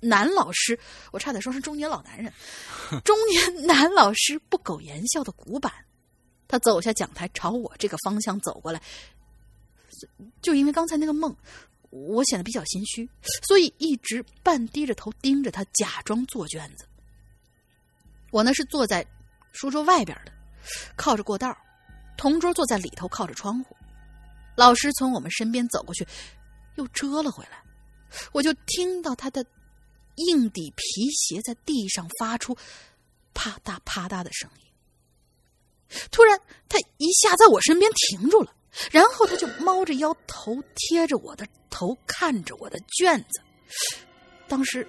[0.00, 0.78] 男老师，
[1.12, 2.32] 我差点说是中年老男人，
[3.04, 5.72] 中年男老师不苟言笑的古板。
[6.48, 8.82] 他走下讲台，朝我这个方向走过来。
[10.40, 11.36] 就因为刚才那个梦，
[11.90, 13.08] 我显得比较心虚，
[13.46, 16.86] 所以一直半低着头盯着他，假装做卷子。
[18.32, 19.06] 我呢是坐在
[19.52, 20.32] 书桌外边的。
[20.96, 21.56] 靠着过道，
[22.16, 23.76] 同桌坐在里头，靠着窗户。
[24.60, 26.06] 老师从我们身边走过去，
[26.74, 27.62] 又折了回来。
[28.30, 29.42] 我就听到他的
[30.16, 32.54] 硬底皮鞋在地上发出
[33.32, 34.66] 啪嗒啪嗒的声音。
[36.10, 36.38] 突然，
[36.68, 38.54] 他一下在我身边停住了，
[38.90, 43.40] 然后他就猫着腰，头贴着我的头，看着我的卷子。
[44.46, 44.86] 当时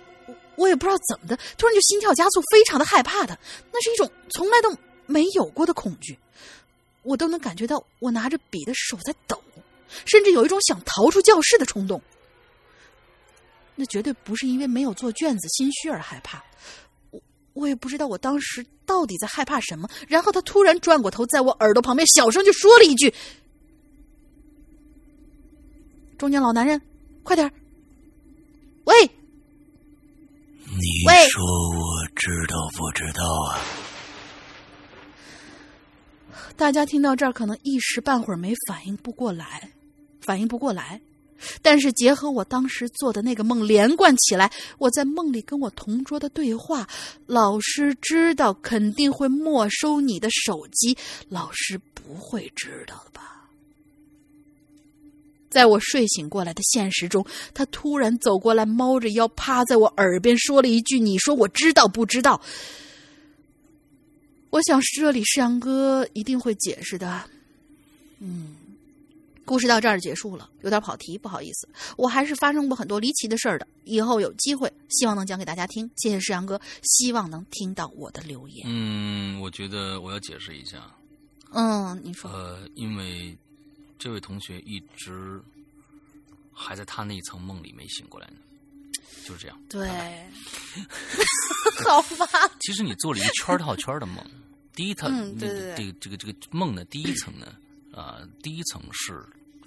[0.58, 3.40] 我也不知道怎么的，突然就心跳加速，非常的害怕的，
[3.72, 4.78] 那是一种从来都。
[5.08, 6.18] 没有过的恐惧，
[7.02, 9.44] 我都能感觉到我拿着笔的手在抖，
[10.06, 12.02] 甚至有一种想逃出教室的冲动。
[13.76, 16.44] 那绝对不是因为没有做卷子心虚而害怕，
[17.10, 17.22] 我
[17.54, 19.90] 我也不知道我当时到底在害怕什么。
[20.08, 23.14] 然后他突然转过头，在我耳朵旁边小声就说了一句
[26.20, 26.80] ：“中年老男人，
[27.24, 27.52] 快点
[28.84, 28.96] 喂！”
[30.66, 33.60] 你说我知道不知道啊？
[36.56, 39.72] 大家听到这儿，可能一时半会儿没反应不过来，
[40.32, 41.02] 反应不过来。
[41.62, 46.88] 但是结合我当时做的那个梦连贯起来，我在梦里跟我同桌的对话，
[47.26, 53.50] 老师知道肯定会没收你的手机，老师不会知道的吧？
[55.50, 62.40] 在我睡醒过来的现实中，他突然走过来，猫着腰趴在我耳边说了一句：“你说我知道不知道？”
[64.52, 67.24] 我想这里世阳哥一定会解释的。
[68.20, 68.56] 嗯。
[69.52, 71.68] 故事到这儿结束了，有点跑题，不好意思。
[71.98, 75.92] 我还是发生过很多离奇的事儿的，以后有机会，希望能讲给大家听。
[75.98, 78.66] 谢谢世阳哥，希望能听到我的留言。
[78.66, 80.90] 嗯，我觉得我要解释一下。
[81.52, 82.32] 嗯，你说。
[82.32, 83.38] 呃，因为
[84.00, 85.38] 这位同学一直
[86.54, 88.38] 还在他那一层梦里没醒过来呢，
[89.28, 89.62] 就是这样。
[89.68, 89.86] 对，
[91.86, 92.26] 好吧。
[92.62, 94.26] 其实你做了一圈套圈的梦，
[94.74, 97.54] 第一层，对对对，这个这个这个梦的第一层呢。
[97.94, 99.22] 啊，第一层是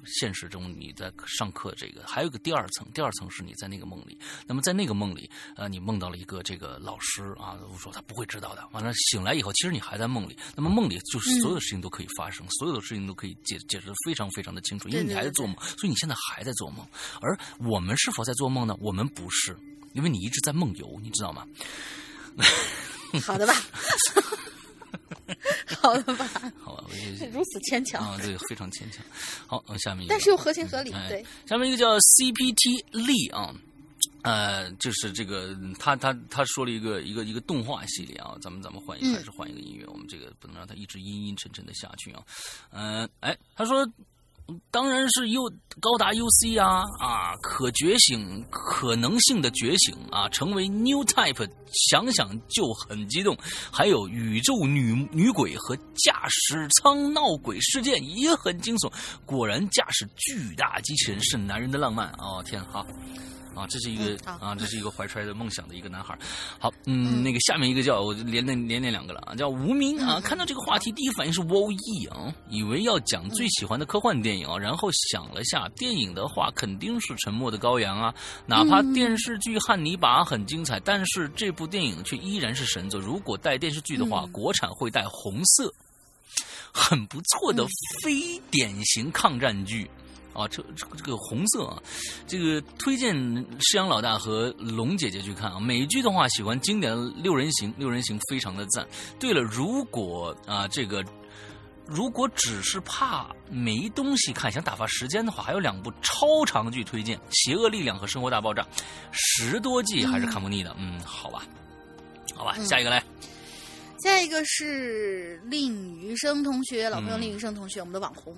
[0.06, 4.18] 现实中你在上课，这个还有个第二层，第二层是你在那个梦里。
[4.46, 8.66] 那么在那个梦里，呃，你梦到了一个这个老师啊，我说他不会知道的。
[8.72, 10.36] 完了醒来以后，其实你还在梦里。
[10.54, 16.86] 那么梦里就是所有的事情都可以发生，所有的事情都可以解解释的非常非常的清楚，因为你还在做梦，所以你现在还在做梦。
[17.20, 18.76] 而我们是否在做梦呢？
[18.80, 19.56] 我们不是，
[19.92, 21.46] 因为你一直在梦游，你知道吗？
[23.24, 23.54] 好的吧。
[25.80, 26.28] 好了吧，
[26.60, 26.84] 好吧，
[27.32, 29.04] 如此牵强啊，对，非常牵强。
[29.46, 31.24] 好，下面一个但是又合情合理，对。
[31.46, 33.54] 下面一个叫 CPT 力啊，
[34.22, 42.22] 呃，就是这个他他他说了一个一个一个动画系列啊，咱们咱们换一还是换一个音乐，我们这个不能让他一直阴阴沉沉的下去啊。
[42.70, 43.88] 嗯，哎，他说。
[44.70, 45.42] 当然是 U
[45.80, 51.48] 高达 UC 啊啊，可觉醒可能性的觉醒啊，成为 New Type，
[51.90, 53.36] 想想就很激动。
[53.72, 58.92] 还有宇宙女女鬼和驾驶舱闹鬼事件也很惊悚。
[59.24, 62.84] 果然，驾驶巨大机器人是男人的浪漫哦，天哈。
[63.68, 66.18] 这是一个啊，这是一个怀揣着梦想的一个男孩。
[66.58, 70.20] 好，嗯，那个下面一个叫我连连连连两个了啊，叫无名啊。
[70.20, 78.14] 看到这个话题，第一反应是 “wo e” 啊，以为要讲最喜欢的科幻电影啊，然后想了下，电影的话肯定是《沉默的羔羊》啊，
[78.46, 83.00] 哪怕电视剧《汉尼拔》很精彩，但是这部电影却依然是神作。
[83.00, 85.72] 如果带电视剧的话，国产会带红色，
[86.72, 87.66] 很不错的
[88.02, 89.90] 非典型抗战剧。
[90.34, 91.82] 啊，这这个这个红色啊，
[92.26, 93.14] 这个推荐
[93.60, 95.60] 施阳老大和龙姐姐去看啊。
[95.60, 98.86] 美剧的话，喜欢经典的六人行，六人行非常的赞。
[99.18, 101.04] 对了，如果啊，这个
[101.86, 108.62] 如果只是怕没东西看，想打发时间的话，还有两部超长剧推荐：《邪恶力量》和《生活大爆炸》，
[109.12, 110.74] 十多季还是看不腻的。
[110.78, 111.42] 嗯，好吧，
[112.34, 113.02] 好吧，下一个来。
[114.02, 118.36] 下一个是令余生同学，老朋友令余生同学，我们的网红。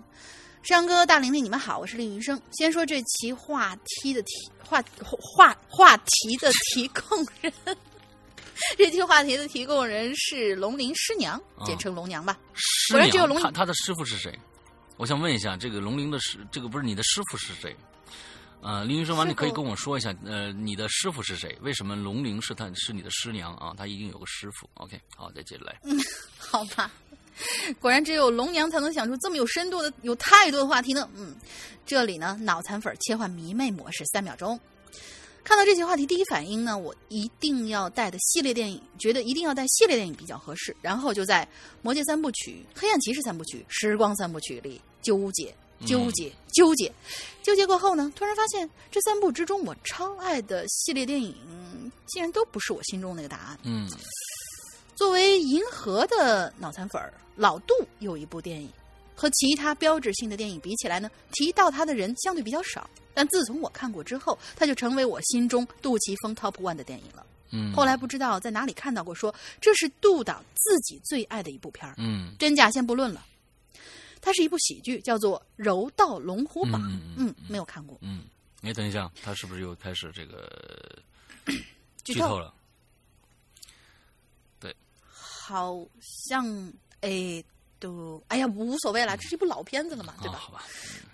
[0.66, 2.42] 山哥、大玲玲，你们好，我是令云生。
[2.50, 7.52] 先说这期话题的题话话话题的提供人，
[8.76, 12.36] 这期话题的提供人是龙鳞师娘，简称龙娘吧。
[12.54, 14.36] 师娘只有龙他他的师傅是谁？
[14.96, 17.76] 我想问一下，这个龙鳞的师，这个不是你的师傅是谁？
[18.60, 21.56] 呃，林云生完，你可以跟我说一下，呃，你的师傅是谁？
[21.62, 23.72] 为什么龙鳞是他是你的师娘啊？
[23.78, 24.68] 他一定有个师傅。
[24.74, 25.78] OK，好，再接着来。
[25.84, 25.96] 嗯，
[26.36, 26.90] 好吧。
[27.80, 31.09] 果然只有龙娘才能想出这么有深度的、有态度的话题呢。
[31.14, 31.34] 嗯，
[31.84, 34.59] 这里呢，脑残粉切换迷妹模式三秒钟。
[35.45, 40.74] 看到这些话题，第一反应呢，我一定要带的系列电影，觉得一定要带系列电影比较合适。
[40.82, 41.45] 然后就在
[41.82, 45.55] 《魔戒三部曲》《黑暗骑士三部曲》《时光三部曲》里纠结、
[45.87, 46.93] 纠结、纠结、
[47.45, 51.32] 纠结过后呢，突然发现这三部之中，我超爱的系列电影，
[52.07, 53.59] 竟然都不是我心中那个答案。
[53.62, 53.89] 嗯。
[54.97, 58.68] 作为银河的脑残粉儿，老杜有一部电影，
[59.14, 62.88] 和其他标志性的电影比起来呢，提到他的人相对比较少。
[63.12, 67.26] 但自从我看过之后，他就成为我心中杜琪峰 top one 的电影了。
[67.51, 71.94] 嗯，后来不知道在哪里看到过，说这是杜导自己最爱的一部片儿。
[71.99, 73.24] 嗯，真假先不论了，
[74.22, 76.80] 它是一部喜剧，叫做《柔道龙虎榜》。
[77.18, 77.99] 嗯，没有看过。
[78.01, 78.24] 嗯，
[78.62, 80.51] 哎等一下，他是不是又开始这个
[82.03, 82.53] 剧透了？
[85.49, 86.72] 好像
[87.03, 87.44] 哎，
[87.78, 90.38] 都哎呀，无所谓了，这是一部老片子了嘛，对吧？
[90.38, 90.64] 好吧，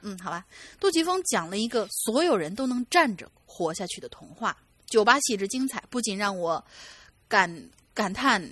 [0.00, 0.46] 嗯，好吧。
[0.80, 4.56] 杜琪峰讲了一个所有人都能站着活下去的童话，
[4.86, 6.64] 酒吧气质精彩，不仅让我
[7.28, 8.42] 感感叹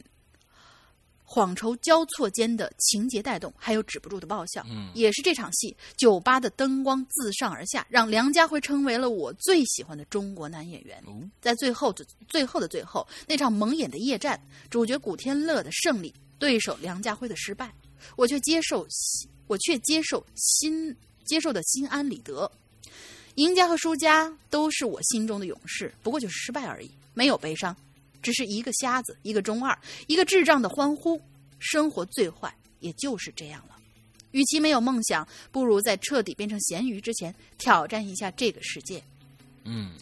[1.32, 11.00] 晃愁交错间的情节带动，还有止不住的爆笑，嗯，也是这场戏，酒吧的灯光自上而下，让梁家辉成为了我最喜欢的中国男演员。
[11.40, 17.72] 在最后的最后的最后，那场蒙眼的夜战，主角古天乐的胜利，对手梁家辉的失败，
[18.16, 18.84] 我却接受，
[19.46, 20.92] 我却接受心
[21.24, 22.50] 接受的心安理得。
[23.36, 27.74] 赢家和输家都是我心中的勇士，不过就是失败而已，没有悲伤。
[28.22, 31.20] 只是一个瞎子，一个中二，一个智障的欢呼。
[31.62, 33.76] 生活最坏也就是这样了。
[34.30, 39.02] 与其没有梦想，不如在彻底变成咸鱼之前挑战一下这个世界。
[39.64, 39.92] 嗯，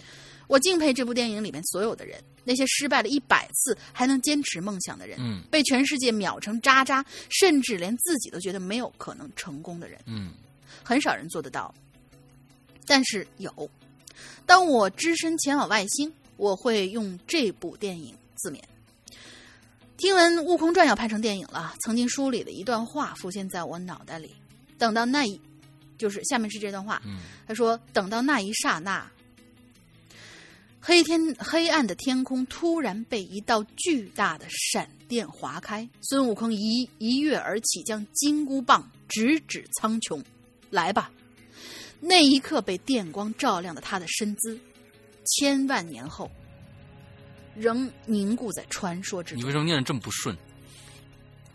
[0.47, 10.33] 我敬佩这部电影里面所有的人，那些失败了一百次还能坚持梦想的人，嗯，被全世界秒成渣渣，甚至连自己都觉得没有可能成功的人，嗯，
[10.85, 11.75] 很少人做得到。
[12.87, 13.71] 但是有，
[14.47, 16.13] 当我只身前往外星。
[16.39, 18.59] 我会用这部电影自勉。
[19.99, 24.31] 听闻《悟空传》要拍成电影了，曾经书里的一段话浮现在我脑袋里。
[24.79, 25.39] 等到那一，
[25.99, 27.03] 就是下面是这段话。
[27.49, 29.11] 他说：“等到那一刹那，
[30.81, 40.23] 黑天黑暗的天空突然被一道巨大的闪电划开，孙悟空一一跃而起，将金箍棒直指苍穹。
[40.71, 41.11] 来吧！
[41.99, 44.57] 那一刻被电光照亮的他的身姿。”
[45.29, 46.31] 千万年后，
[47.55, 49.41] 仍凝固在传说之中。
[49.41, 50.37] 你为什么念的这么不顺？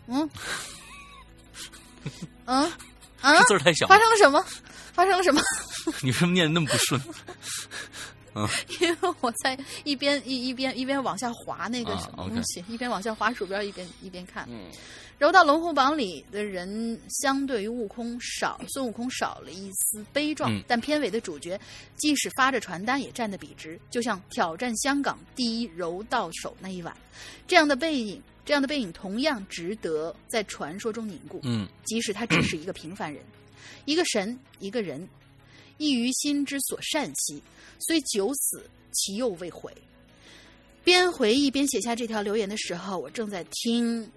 [0.06, 0.28] 嗯，
[2.46, 2.72] 嗯，
[3.20, 3.86] 啊， 字太小。
[3.86, 4.44] 发生了什么？
[4.92, 5.40] 发生了什么？
[6.02, 7.00] 你为什么念的那么不顺？
[8.34, 8.48] 嗯，
[8.80, 14.46] 因为我在一边一一边一边往下滑那个什么东西，一边往下滑鼠标，一边一边看。
[14.50, 14.70] 嗯。
[15.16, 21.58] 柔道龙虎榜里的人相对于悟空少，孙悟空少了一丝悲壮，但片尾的主角
[21.96, 26.94] 即使发着传单也站得笔直，就像挑战香港第一柔道手那一晚，
[27.46, 31.38] 这样的背影，这样的背影同样值得在传说中凝固。
[31.44, 33.22] 嗯，即使他只是一个平凡人，
[33.84, 35.08] 一个神，一个人，
[35.78, 37.42] 一于心之所善兮，
[37.78, 39.72] 虽九死其又未悔。
[40.82, 44.10] 边回忆边写下这条留言的时候，我正在听。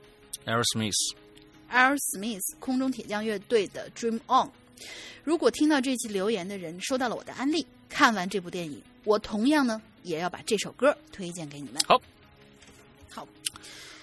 [0.45, 4.47] Aerosmith，Aerosmith，空中铁匠乐队的《Dream On》。
[5.23, 11.81] 如果听到这期留言的人收到了我的安利，看完这部电影，我同样呢也要把这首歌推荐给你们。
[11.85, 11.99] 好，
[13.09, 13.27] 好，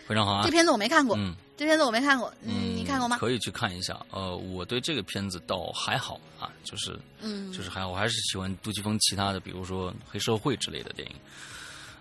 [0.07, 0.43] 非常好啊！
[0.45, 3.17] 这片子我没看过，嗯，这片子我没看过，嗯，你看过吗？
[3.19, 3.99] 可以去看一下。
[4.11, 11.15] 呃，我对这个片子倒还好啊，就是，嗯，就是还好我还是喜欢杜琪峰其他的，比如说《黑社会》之类的电影。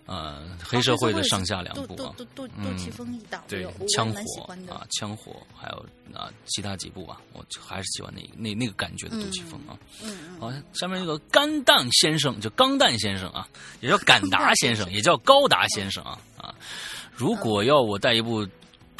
[0.05, 9.79] 呃，黑社会的上下两部啊，杜杜杜琪峰一档，对，枪火啊，枪火，还有啊，其他几部吧，我还是喜欢那那那个感觉的杜琪峰啊。
[10.03, 10.39] 嗯嗯。
[10.41, 13.47] 好，下面那个钢蛋先生，就钢蛋先生啊，
[13.79, 16.53] 也叫 敢达先生， 也叫高达先生啊啊。
[17.15, 18.45] 如果要我带一部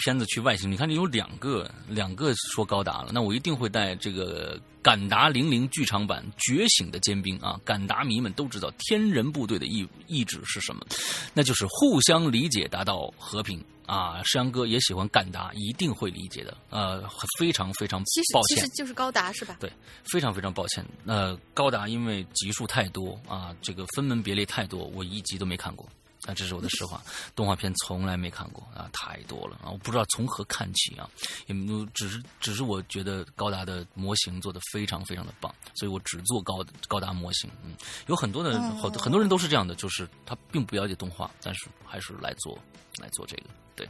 [0.03, 4.59] 片子去外星，你看这有两个两个说高达了，那我一定会带这个。
[4.83, 10.85] 敢达零零剧场版《觉醒的尖兵》啊，敢达迷们都知道天人部队的意意志是什么，
[11.33, 14.21] 那就是互相理解，达到和平啊。
[14.25, 16.57] 石阳哥也喜欢敢达，一定会理解的。
[16.69, 17.01] 呃，
[17.39, 19.55] 非常非常抱歉，其实就是高达是吧？
[19.57, 19.71] 对，
[20.11, 20.85] 非常非常抱歉。
[21.05, 25.87] 呃，高达因为集数太多啊，这个分门别类太多，我一集都没看过。
[26.25, 27.01] 啊，这是我的实话，
[27.35, 31.09] 动画片从来没看过啊，太多了啊，我不知道从何看起啊，
[31.47, 31.55] 也
[31.93, 37.49] 只是只是我觉得高达的模型做的非常非常的棒，所以我只做高高达模型。
[37.63, 37.75] 嗯，
[38.07, 42.57] 有很多的好很多人都是这样的，就是他并不了解动画，但是还是来做
[43.01, 43.43] 来做这个。
[43.75, 43.89] 对，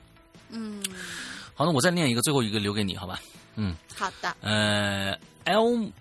[0.49, 0.83] 嗯，
[1.53, 3.19] 好，那我再念一个，最后一个留给你，好吧？
[3.55, 4.35] 嗯，好的。
[4.41, 5.91] 呃，L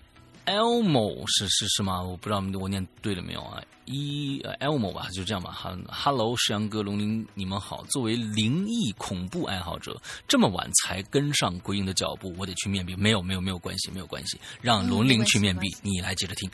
[0.45, 2.01] Elmo 是是是吗？
[2.01, 3.61] 我不知道我念对了没有啊？
[3.85, 5.51] 一 Elmo 吧，就这样吧。
[5.51, 7.83] 哈，Hello，石阳哥、龙鳞，你们好。
[7.89, 12.95] 作为灵异恐怖爱好者，这么晚才跟上鬼影的脚步，我得去面壁。
[12.95, 14.39] 没有，没有，没有关系，没有关系。
[14.61, 16.49] 让龙鳞去面壁，你来接着听。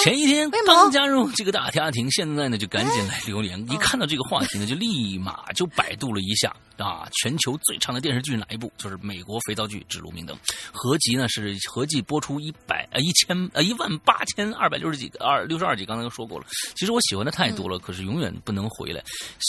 [0.00, 3.60] 前一天刚加入这个大家庭，现在呢就赶紧来留言。
[3.72, 8.72] 一看到这个话题呢，就立马就百度了一下啊，全球最长的电视剧是哪一部？
[8.78, 10.36] 就是美国肥皂剧《指路明灯》，
[10.72, 16.46] 合集呢是合计播出一百呃一千呃一万八千二百六十几个二六十二集，刚才都说过了。
[16.76, 19.02] 其实我喜欢的太多了，可是永远不能回来。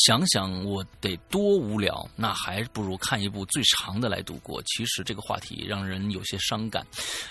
[0.05, 4.61] 想想我得多无聊，那还不如看一部最长的来度过。
[4.63, 6.86] 其实这个话题让人有些伤感。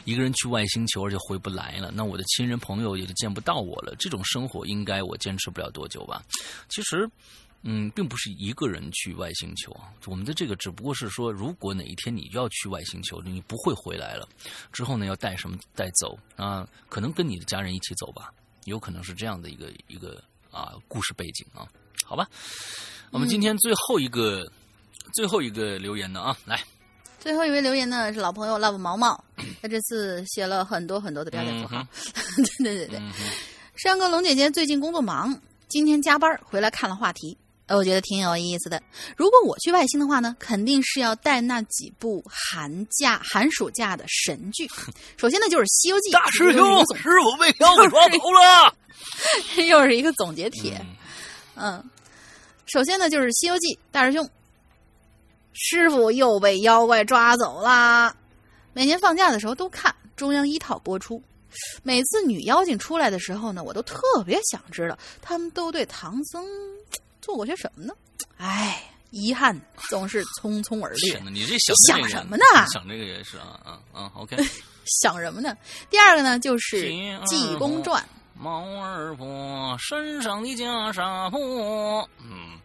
[0.04, 3.94] 一个人去外星球，而且回不来了，那我的亲人朋友也就见不到我了。
[3.98, 6.22] 这种生活应该我坚持不了多久吧？
[6.68, 7.08] 其实，
[7.62, 9.90] 嗯，并不是一个人去外星球啊。
[10.06, 14.28] 我们的这个只不过是说，如果哪一天你要去外星球，你不会回来了，
[14.72, 16.66] 之后呢，要带什么带走啊？
[16.88, 18.32] 可能跟你的家人一起走吧。
[18.64, 21.66] 有可能是这样的一个一个啊故事背景啊，
[22.04, 22.28] 好吧，
[23.10, 24.46] 我们今天最后一个
[25.14, 26.62] 最后一个留言呢啊，来，
[27.18, 29.24] 最后一位留言呢是老朋友 love 毛毛，
[29.62, 31.86] 他这次写了很多很多的标点符号，
[32.62, 33.00] 对对对对，
[33.76, 37.38] 山哥龙姐姐最近工作忙，今天加班回来看了话题。
[37.68, 38.82] 呃，我觉得挺有意思的。
[39.14, 44.66] 如果我去外星的话呢，肯定是要带那几部寒假、寒暑假的神剧。
[45.18, 46.10] 首先呢，就是《西游记》。
[46.12, 48.74] 大师兄，师傅被妖怪抓走了。
[49.68, 50.84] 又是一个总结帖。
[51.56, 51.84] 嗯，
[52.66, 53.74] 首先呢，就是《西游记》。
[53.92, 54.28] 大师兄，
[55.52, 58.16] 师傅又被妖怪抓走啦。
[58.72, 61.22] 每年放假的时候都看中央一套播出。
[61.82, 66.46] 每次女妖精出来的时候呢，我都特别想知道他们都对唐僧。
[67.20, 67.94] 做过些什么呢？
[68.36, 69.58] 哎，遗憾
[69.88, 71.20] 总是匆匆而掠。
[71.30, 72.44] 你这想想什么呢？
[72.72, 74.36] 想这个也是啊啊啊！OK，
[75.02, 75.56] 想什么呢？
[75.90, 76.88] 第二个呢，就是
[77.26, 78.02] 《济公传》。
[78.40, 82.08] 毛二婆身上的袈裟破。
[82.22, 82.56] 嗯，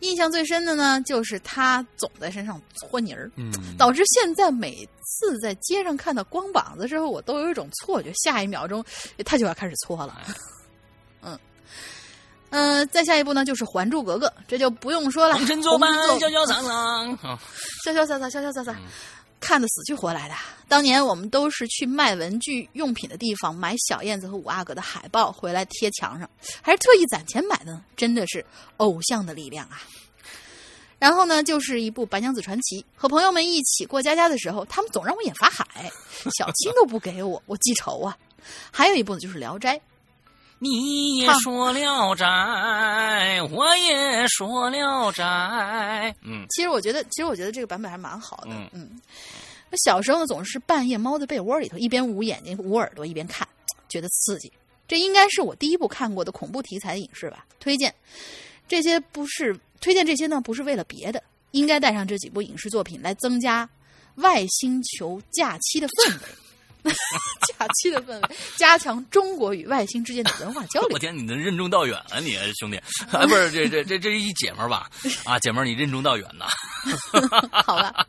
[0.00, 8.84] 印象最深的呢，就是他总在身上搓泥儿，嗯，导致现在每次在街上看到光膀子之后，我都有一种错觉，下一秒钟
[9.24, 10.20] 他就要开始搓了。
[10.26, 10.34] 嗯。
[12.50, 15.36] 嗯，再下一步呢，就是《还珠格格》，这就不用说了。
[15.36, 16.68] 红尘作伴， 潇潇洒洒，
[17.84, 18.76] 潇潇洒洒，潇潇洒洒，
[19.38, 20.34] 看得死去活来的。
[20.68, 26.28] 当年我们都是去卖文具用品的地方买小燕子和五阿哥的海报回来贴墙上，
[26.60, 27.84] 还是特意攒钱买的呢。
[27.96, 28.44] 真的是
[28.78, 29.80] 偶像的力量啊！
[30.98, 35.90] 然后呢，就是一部《白娘子传奇》，和朋友们一起过家家的时候，他们总让我演法海，
[36.36, 38.16] 小青都不给我，我记仇啊。
[38.70, 39.76] 还有一部呢，就是《聊斋》。
[40.62, 46.14] 你也说了斋，我也说了斋。
[46.20, 48.50] 嗯，其实我觉得，其实我觉得这个版本还蛮好的。
[48.50, 49.00] 嗯嗯，
[49.70, 53.48] 我小时候，总是半夜猫在被窝里头，一边捂眼睛、捂耳朵，一边看，
[53.88, 54.52] 觉得刺激。
[54.86, 57.46] 这应该是我第一部看过的恐怖题材的影视吧？
[57.58, 57.94] 推荐
[58.68, 63.66] 这些不是推荐这些呢，不是为了别的，应该带上这几部影视作品来增加
[64.16, 66.28] 外星球假期的氛围。
[67.58, 70.88] 假期的氛围，加强中国与外星之间的文化交流。
[70.92, 72.76] 我天，你能任重道远啊，你兄弟
[73.10, 74.90] 啊，不是这这这这是一姐们儿吧？
[75.24, 76.46] 啊，姐们儿，你任重道远呐。
[77.64, 78.06] 好吧。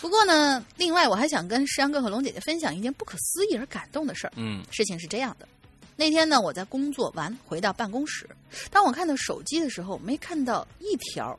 [0.00, 4.32] 不过呢，另外我还想跟石阳哥和龙姐姐分享一件不可思议而感动的事儿。
[4.36, 5.48] 嗯，事情是这样的，
[5.96, 8.28] 那天呢，我在工作完回到办公室，
[8.70, 11.38] 当我看到手机的时候，没看到一条，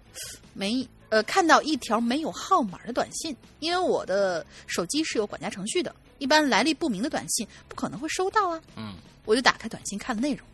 [0.54, 0.88] 没。
[1.10, 8.62] 呃，看到一条没有号码的短信，因为我的手机是有管家程序的，一般来历不明的短信不可能会收到啊。
[8.76, 8.96] 嗯，
[9.26, 10.48] 我就打开短信看了内容，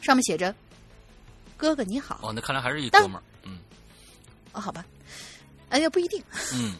[0.00, 0.54] 上面写着
[1.56, 3.22] ：“哥哥你好。”哦，那看来还是一哥们儿。
[3.42, 3.58] 嗯，
[4.52, 4.84] 哦，好吧，
[5.70, 6.22] 哎呀，不一定。
[6.54, 6.74] 嗯，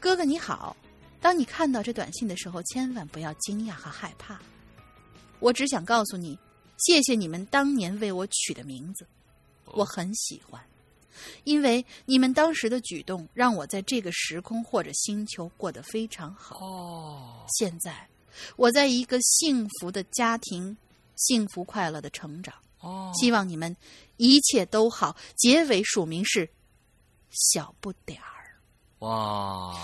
[0.00, 0.76] 哥哥你好，
[1.20, 4.40] 当你看到这短信的时候，千万不要惊讶和害怕。
[5.38, 6.38] 我只想告诉你，
[6.78, 9.06] 谢谢你们当年为我取的名字，
[9.66, 10.60] 我很喜欢。
[11.44, 16.56] 因为你们当时的举动，让我在这个时空或者星球过得非常好。
[16.64, 18.08] 哦，现在
[18.56, 20.76] 我在一个幸福的家庭，
[21.16, 22.54] 幸福快乐的成长。
[22.80, 23.76] 哦，希望你们
[24.16, 25.16] 一切都好。
[25.36, 26.48] 结尾署名是
[27.30, 28.56] 小不点儿。
[29.00, 29.78] 哇！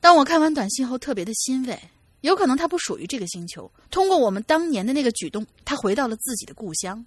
[0.00, 1.78] 当我看完短信后，特别的欣慰。
[2.20, 3.70] 有可能他不属于这个星球。
[3.90, 7.04] 通过我们当年的那个举动，他回到了自己的故乡。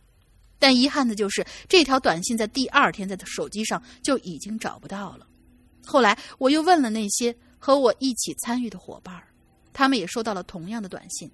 [0.60, 5.28] 但遗憾的就是，这条短信在第二天在手机上就已经找不到了。
[5.86, 9.22] 后来我又问了那些和我一起参与的伙伴，
[9.72, 11.32] 他们也收到了同样的短信，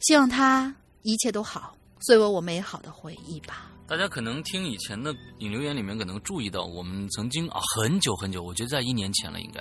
[0.00, 3.71] 希望他一切都好，作为我美好的回忆吧。
[3.92, 9.60] 大家可能听以前的引流言里面，可能注意到我们曾经啊很久很久，我觉得在一年前了，应该，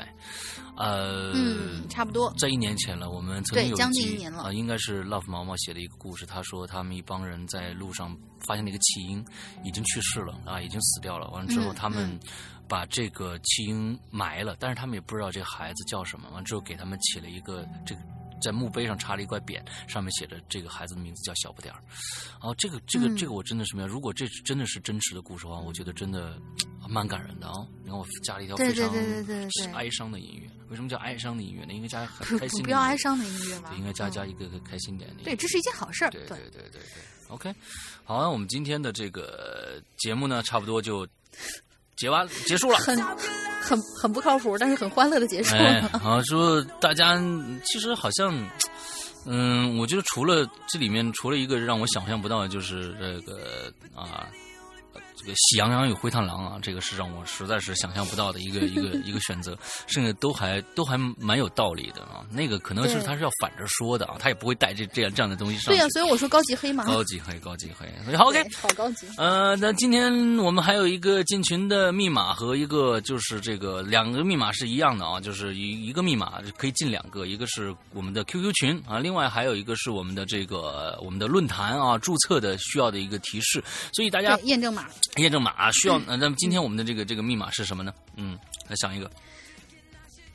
[0.78, 3.10] 呃，嗯，差不多在一年前了。
[3.10, 6.26] 我们曾经有将近一年了啊，应该是 Love 毛毛写的一个故事。
[6.26, 9.22] 他说他们一帮人在路上发现了一个弃婴
[9.66, 11.30] 已经去世了啊，已经死掉了。
[11.32, 12.18] 完了之后，他们
[12.70, 16.30] 把这个弃婴埋了，但是他们也不知道这个孩子叫什么。
[16.30, 18.02] 完了之后给他们起了一个这个。
[18.42, 21.82] 在墓碑上插了一块匾，上面写着这个孩子的名字叫小不点儿。
[22.42, 23.88] 哦，这个这个这个我真的是没有。
[23.88, 26.38] 如果这真的是真实的故事的话，我觉得真的
[26.90, 27.54] 蛮感人的啊。
[27.84, 28.90] 你看我加了一条非常
[29.74, 30.50] 哀伤的音乐。
[30.70, 31.74] 为什么叫哀伤的音乐呢？
[31.74, 32.64] 应该加很开心。
[32.64, 33.74] 不要哀伤的音乐嘛？
[33.78, 35.24] 应该加加一个个开心点的。
[35.24, 36.12] 对，这是一件好事儿。
[36.12, 36.82] 对对对对对。
[37.28, 37.54] OK，
[38.04, 41.08] 好，那我们今天的这个节目呢，差不多就。
[42.02, 43.00] 结完结束了，很
[43.62, 45.88] 很很不靠谱，但是很欢乐的结束了。
[46.00, 47.16] 好说大家
[47.64, 48.36] 其实好像，
[49.28, 54.28] 嗯，我觉得除了这里面除了一个让我想象不到的，就是这个啊，
[55.22, 59.56] 这个喜羊羊与灰太狼啊，这个是让我实在是想象不到的一个一个 一个选择，
[59.86, 62.26] 甚至都还都还蛮有道理的啊。
[62.32, 65.74] 那个可能是他是要反着说的啊，他也不会带这这样这样的东西上。
[65.74, 66.86] 对呀，所以我说高级黑嘛。
[66.86, 67.88] 高级黑，高级黑。
[68.18, 69.06] 好，OK，好高级。
[69.18, 83.64] 呃，那今天我们还有一个进群的密码和一个就是这个两个密码是一样的啊，就是一一个密码可以进两个，一个是我们的 QQ 群啊，另外还有一个是我们的这个我们的论坛啊注册的需要的一个提示，
[83.94, 84.88] 所以大家验证码，
[85.18, 86.00] 验证码需要。
[86.00, 87.94] 那那么今天我们的这个这个密码是什么呢？
[88.16, 88.38] 嗯，
[88.68, 89.10] 来想一个。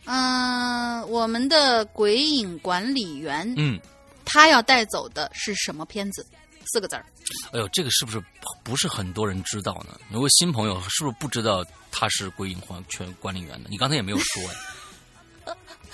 [0.05, 3.81] 嗯，我们的鬼影管理员，嗯，
[4.25, 6.27] 他要带走的是什么片子？
[6.73, 7.05] 四个字儿。
[7.53, 8.23] 哎呦，这个是不是
[8.63, 9.99] 不是很多人知道呢？
[10.11, 13.69] 如果新朋友是不是不知道他是鬼影环全管理员呢？
[13.71, 14.51] 你刚才也没有说呀。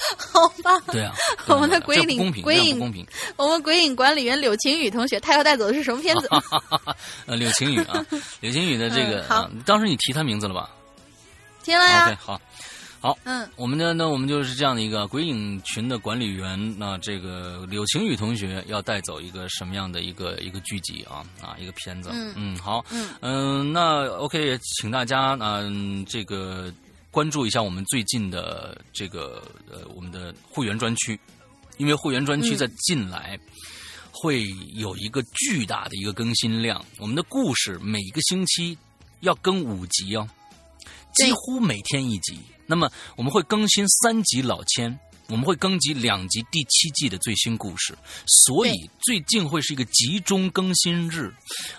[0.33, 0.81] 好吧。
[0.93, 1.15] 对啊，
[1.49, 3.07] 我们的鬼影鬼影公平。
[3.37, 6.29] 我们鬼影管理员柳晴雨同学，他要带走的是什么片子？
[7.27, 8.05] 呃，柳晴雨啊，
[8.41, 10.71] 柳晴雨的这个，好，当时你提他名字了吧？
[11.63, 12.07] 提了呀。
[12.07, 12.41] OK，好。
[13.01, 16.79] 好，嗯，我们的那，我们就是这样的一个鬼影群的管理员。
[16.79, 22.11] 那这个柳晴雨同学要带走一个什么样的一个一个剧集啊啊，一个片子。
[22.13, 26.73] 嗯嗯，好，嗯嗯，那 OK，请大家嗯这个
[27.13, 31.21] 关注一下我们最近的这个呃我们的会员专区，
[31.77, 33.39] 因为会员专区在近来
[34.11, 36.83] 会有一个巨大的一个更新量。
[36.97, 38.77] 我们的故事每一个星期
[39.21, 40.27] 要更五集哦，
[41.15, 42.41] 几乎每天一集。
[42.67, 44.99] 那么我们会更新三集老千，
[45.33, 51.33] 我们会更集两集第七季的最新故事，所以最近会是一个集中更新日。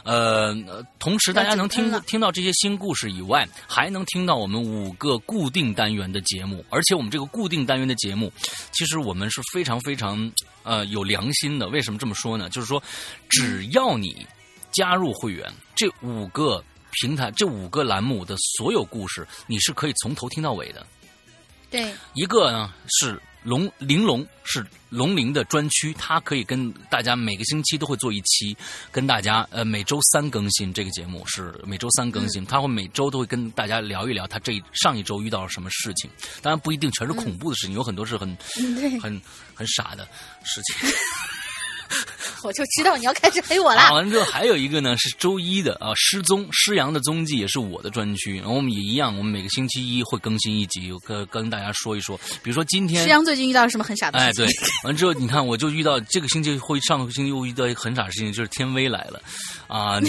[0.04, 0.56] 呃，
[0.98, 8.34] 同时大家能听听到这些新故事以外，还能听到我们五个固定单元的节目，而且我们这个固定单元的节目，
[8.72, 10.32] 其实我们是非常非常
[10.64, 11.68] 呃有良心的。
[11.68, 12.50] 为什么这么说呢？
[12.50, 12.82] 就是说，
[13.30, 14.26] 只要你
[14.72, 16.64] 加入会员，这五个。
[17.02, 20.86] 平台这五个栏目的所有故事，你是可以从头听到尾的。
[21.72, 28.56] 对，一个呢是龙玲珑，是龙鳞的专区，它可以跟大家每个星期都会做一期，
[28.92, 36.10] 跟大家呃每周三更新这个节目是每周三更新，他会每周都会跟大家聊一聊他这上一周遇到了什么事情，
[36.42, 38.38] 当然不一定全是恐怖的事情，有很多是很
[39.02, 39.22] 很
[39.54, 40.08] 很傻的
[40.44, 40.90] 事情。
[42.44, 43.94] 我就知道你要开始黑我了。
[43.94, 48.38] 完了之后还有一个呢，是周一的啊，失踪失阳的踪迹也是我的专区。
[48.38, 52.20] 然后我们也一样，我们每个星期一会更新一集，跟跟大家说一说。
[52.42, 54.46] 比如说今天失阳最近遇到什么很傻的事情？
[54.46, 54.56] 哎，对。
[54.84, 59.22] 完了之后，你看我就遇到这个星期会上个星期又遇到一个很傻的事情，就是天威来了，
[59.68, 60.00] 啊，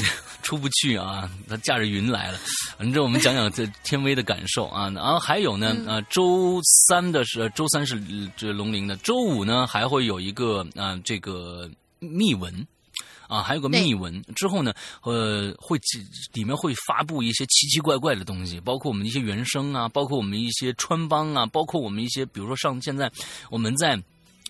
[0.42, 2.38] 出不去啊，他驾着云来了。
[2.78, 4.90] 完了之后，我们讲讲这天威的感受啊。
[4.90, 8.00] 然后还有呢，呃，周三的是周三是
[8.36, 11.70] 这龙鳞的，周五呢还会有一个啊这个。
[12.00, 12.66] 密文，
[13.28, 14.22] 啊，还有个密文。
[14.36, 14.74] 之后呢，
[15.04, 15.78] 呃，会
[16.34, 23.10] 里面会发布一些奇奇怪怪的东西，包括我们一些原声啊，包括我们一些穿帮啊，包括我们一些，比如说上现在
[23.48, 23.98] 我们在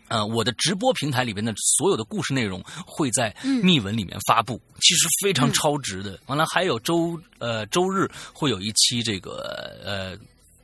[0.08, 6.18] 呃我的直播平台里边的所有的故事内容会在密文里面发布，其实非常超值的。
[6.26, 10.16] 完了，还有周呃周日会有一期这个呃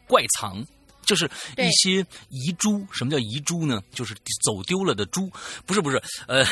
[0.07, 0.65] 怪藏。
[1.03, 3.83] 就是一些遗珠，什么叫遗珠呢？
[3.93, 4.15] 就是
[4.45, 5.29] 走丢了的珠，
[5.67, 6.45] 不是不是，呃，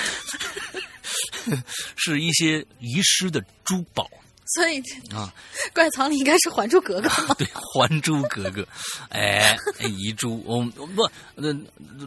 [1.95, 4.11] 是一些遗失的珠宝。
[4.55, 4.81] 所以
[5.15, 5.33] 啊，
[5.75, 7.35] 怪藏里应该是《还珠格格》吗？
[7.39, 8.63] 对，《还珠格格》。
[9.11, 11.49] 哎，遗珠，我不，那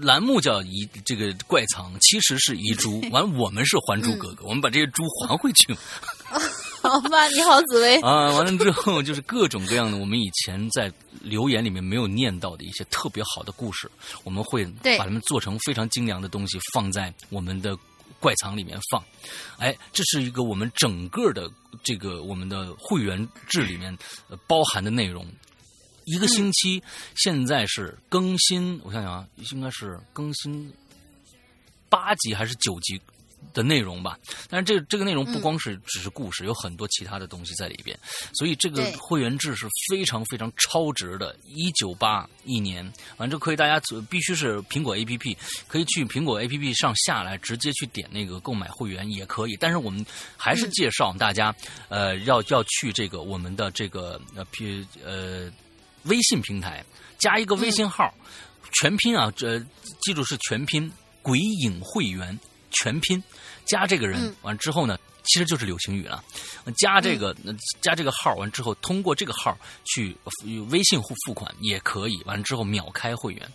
[0.02, 3.02] 栏目叫遗这个怪藏，其实是遗珠。
[3.12, 5.76] 完，我们是《还珠格格》，我们把这些珠 还回去。
[6.82, 8.32] 好吧，你好，紫薇啊！
[8.32, 13.90] 完了之后就是各种各样的，我们以前在留言里面没有念到的一些特别好的故事，
[14.24, 14.66] 我们会
[14.98, 17.78] 把它们做成非常精良的东西，放在我们的
[18.22, 19.04] 怪藏里面放。
[19.58, 21.52] 哎，这是一个我们整个的
[21.84, 23.98] 这个我们的会员制里面
[24.48, 25.28] 包含的内容。
[26.06, 26.82] 一个星期
[27.16, 30.72] 现在是更新，我想想啊，应该是更新
[31.90, 33.02] 八集还是九集？
[33.54, 34.18] 的内容吧，
[34.50, 37.98] 但是这这个内容不光是只是故事，有很多其他的东西在里边，
[38.34, 45.38] 所以这个会员制是非常非常超值的，一九八一年，完之后可以大家必须是苹果 A P P，
[45.68, 50.06] 可以去苹果 A P P 上下来直接去点那个购买会员也可以，但是我们
[50.38, 51.54] 还是介绍大家，
[51.90, 55.52] 呃，要要去这个我们的这个呃 P 呃
[56.04, 56.84] 微信平台
[57.18, 58.14] 加一个微信号，
[58.80, 59.60] 全拼啊，这
[60.02, 60.92] 记住是全拼，
[61.22, 62.40] 鬼影会员。
[62.74, 63.22] 全拼
[63.72, 66.22] 加这个人完之后呢，其实就是柳晴雨了。
[66.76, 67.34] 加这个
[67.80, 70.14] 加这个号完之后，通过这个号去
[70.70, 72.22] 微信付付款也可以。
[72.26, 73.50] 完了之后秒开会员，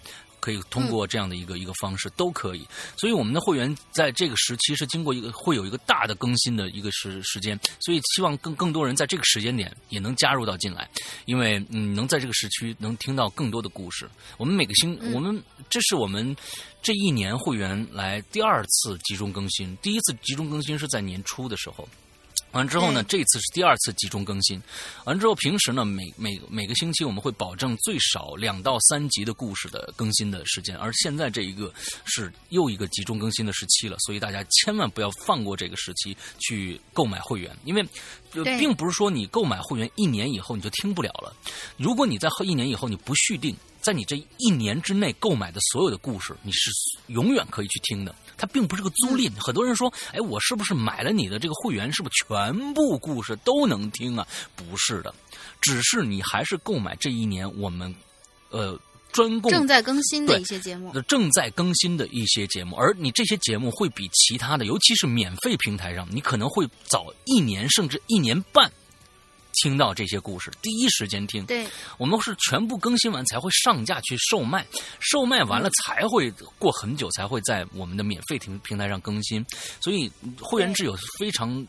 [0.46, 2.64] 可以通过这样的一个一个方式都可以。
[2.96, 10.88] 所以我们的会员在这个时期是经过一个会有一个大的更新的一个时时间，所以希望更更多人在这个时间点也能加入到进来，
[11.24, 14.08] 因为嗯能在这个时区能听到更多的故事。
[14.38, 16.36] 我们每个星我们这是我们
[16.80, 21.88] 这一年会员来第二次集中更新，第一次集中更新是在年初的时候。
[22.52, 24.60] 完之后呢，这次是第二次集中更新。
[25.04, 30.76] 完之后，平时呢，每每每个星期我们会保证最少两到三集的故事的更新的时间。
[30.76, 31.72] 而现在这一个
[32.04, 37.86] 是又一个集中更新的时期了，所以大家千万不要放过这个时期去购买会员，因为
[38.44, 41.34] 并不是说你购买会员一年以后你就听不了了。
[41.76, 46.70] 如果你在一年以后你不续订，在你这一年之内购买的所有的故事，你是
[47.06, 48.14] 永远可以去听的。
[48.36, 54.26] 它并不是个租赁，很多人说，哎，我是不是买了你的这个会员，是不是全部故事都能听啊？
[54.54, 55.14] 不是的，
[55.60, 57.94] 只是你还是购买这一年我们，
[58.50, 58.78] 呃，
[59.16, 68.70] 专供正在更新的一些节目，正在更新的一些节目，而你这些节目会比其他的，尤其是免费平台上，你可能会早一年甚至一年半。
[69.62, 71.46] 听到这些故事，第一时间听。
[71.46, 71.66] 对，
[71.96, 74.66] 我们是全部更新完才会上架去售卖，
[75.00, 79.42] 售卖完了才会过很久才会在我们的免费平平台上更新，
[79.80, 81.66] 所以会员制有非常。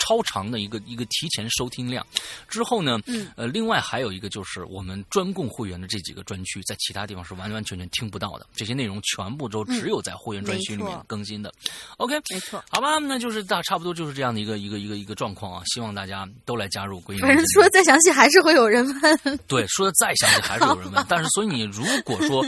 [0.00, 2.04] 超长的一个一个提前收听量，
[2.48, 8.46] 之后呢，嗯呃，另外还有一个就是我们专供会员的这几个专区，在其他地方是完完全全听不到的。
[8.56, 11.52] 这些内容全部都只有在会员专区里面更新的。
[11.98, 15.62] OK，没错，好吧，那就是大差不多就是这样的一个一个一个一个状况啊。
[15.66, 17.22] 希望大家都来加入归隐。
[17.22, 19.38] 反正说的再详细还是会有人问。
[19.46, 21.04] 对，说的再详细还是有人问。
[21.08, 22.44] 但是，所以你如果说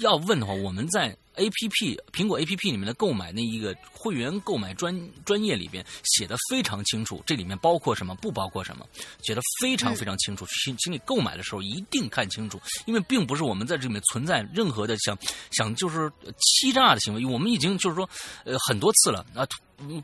[0.00, 1.16] 要问的话，我们在。
[1.36, 8.86] A P P 苹果 A P P 里面的购买那一个会员购买专专业里边写的非常清楚，这里面包括什么，不包括什么，
[9.22, 10.46] 写的非常非常清楚。
[10.46, 15.16] 请请你购买的时候一定看清楚，因为并不是我们在这里面存在任何的想
[15.50, 17.24] 想就是欺诈的行为。
[17.26, 18.08] 我们已经就是说
[18.44, 19.46] 呃很多次了啊，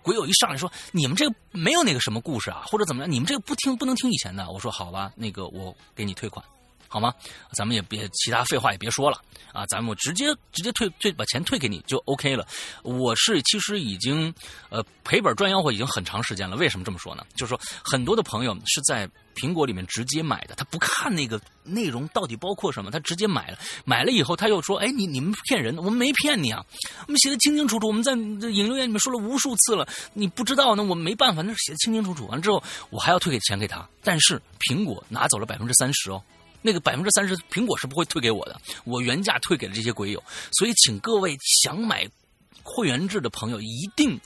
[0.02, 4.50] 鬼友一上来说你们这个没有那个什么故事啊，或者怎么样，你们这个不听不能听以前的。
[4.50, 6.44] 我说好吧，那个我给你退款。
[6.92, 7.14] 好吗？
[7.52, 9.16] 咱们也别其他废话也别说了
[9.52, 9.64] 啊！
[9.66, 12.44] 咱们直接直接退退把钱退给你就 OK 了。
[12.82, 14.34] 我是其实已经
[14.70, 16.56] 呃赔本赚吆喝已经很长时间了。
[16.56, 17.24] 为什么这么说呢？
[17.36, 23.58] 就是说很多的朋友是在苹果里面直接买的，他不看那个内容到底包括什么，他直接买了。
[23.84, 26.66] 买了以后他又说：“哎，你你们骗人，我们没骗你啊，
[27.06, 32.26] 我们写的清清楚楚，我们在引流言里面说了无数次了，你不知道那我们没办法，那是写的清清楚楚。
[32.26, 32.60] 完之后
[32.90, 36.20] 我还要退给钱给他，但是苹果拿走了百分之三十哦。”
[36.62, 40.22] 那个百分之三十，苹果是不会退给我的，我原价退给了这些鬼友，
[40.52, 42.08] 所以请各位想买。
[42.72, 44.18] 会员制的朋友一定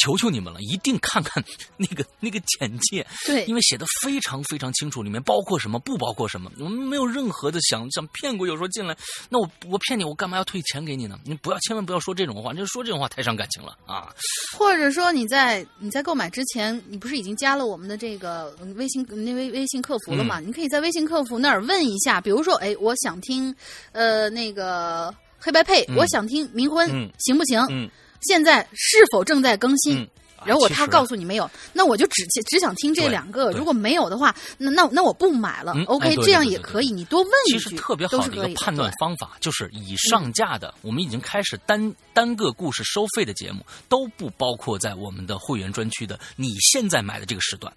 [0.00, 1.44] 求求你们了，一定看看
[1.76, 8.46] 那个那个简介，对，因为写的非常非常清楚，里面包括什么，不包括什么，我们没有任何的想想骗过。
[8.46, 8.96] 有时候进来，
[9.28, 11.18] 那我我骗你，我干嘛要退钱给你呢？
[11.24, 14.12] 你不要千万不要说这种话，你说这种话太伤感情了啊！
[14.56, 20.40] 或者说你在你在购买之前，你不是已经加了我们的这个微信那微微信客服了吗？
[20.40, 23.54] 你可以在微信客服那儿问一下，比如说，哎，我想听
[23.92, 25.14] 呃那个。
[25.40, 26.88] 黑白配，我想听冥婚，
[27.18, 27.90] 行不行？
[28.20, 30.06] 现在是否正在更新？
[30.42, 33.50] 然后我他告诉你没有，那我就只只想听这两个。
[33.50, 35.74] 如果没有的话，那那那我不买了。
[35.86, 36.90] OK，这样也可以。
[36.90, 46.18] 你多问一句，其实特别好的一个判断方法就是已上架的，我们已经开始单单个故事收费的节目都不包括在我们的会员专区的。
[46.36, 47.70] 你现在买的这个时段，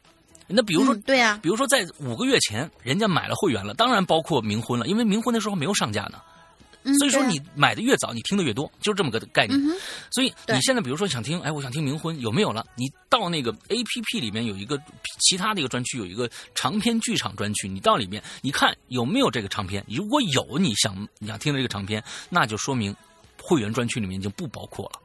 [0.48, 6.22] 那比如说对呀，比如说在五个月前人家买了会员了，当然包括冥婚了，因为冥婚的时候没有上架呢。
[6.98, 9.60] 所以说你买的越早，你听的越多，就是这么个概念。
[10.12, 12.66] 所以你现在比如说想听，哎，我想听冥婚，有没有了？
[12.76, 14.80] 你到那个 A P P 里面有一个
[15.20, 19.84] 其他的一个专区，有一个长篇剧场专区，你到里面你看有没有这个长篇？
[19.88, 22.96] 如果有你想你想听的这个长篇，那就说明
[23.42, 25.00] 会员专区里面已经不包括了。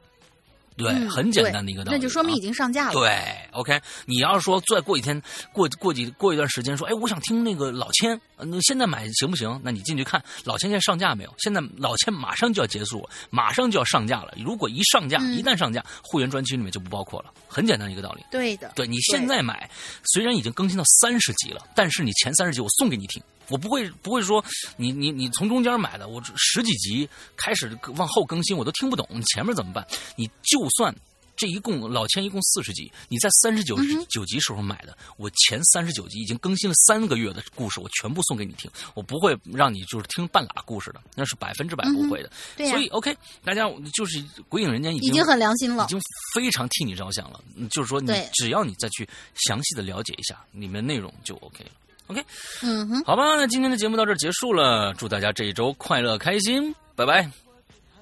[0.79, 2.93] 对，很简单的一个道理，那就说明已经上架了。
[2.93, 3.19] 对
[3.51, 9.59] ，OK，你要是说再过几天，过过几过一段时间，说，哎，我想听那个老千，那现在买行不行？
[9.63, 11.33] 那你进去看老千现在上架没有？
[11.39, 14.33] 现在老千马上就要结束，马上就要上架了。
[14.37, 17.31] 如果一上架，一旦上架，会员专区里面就不包括了。
[17.47, 18.23] 很简单一个道理。
[18.31, 19.69] 对的，对你现在买，
[20.05, 23.21] 虽然已经更新到三十集了，但是你前三十集我送给你听。
[23.49, 24.43] 我不会不会说
[24.77, 29.85] 你你你从中间买的，我十几集开始往后更新，我都听不懂，你前面怎么办？
[30.15, 30.95] 你就算
[31.35, 33.77] 这一共老千一共四十集，你在三十九
[34.09, 42.29] 九集时候买的，我前三十九集已经更新了三个月的故事，我全部送给你听，我不会让你就是听半拉故事的，那是百分之百不会的。
[42.57, 45.99] 对所以 OK，大家就是鬼影人间已经已经很良心了，已经
[46.35, 47.41] 非常替你着想了。
[47.71, 49.07] 就是说，你只要你再去
[49.47, 51.71] 详细的了解一下里面内容就 OK 了。
[52.09, 52.25] OK，
[52.63, 57.29] 嗯哼，好吧，那今天的节目到这儿结束了，祝大家这一周快乐开心，拜拜，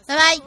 [0.05, 0.39] 拜拜。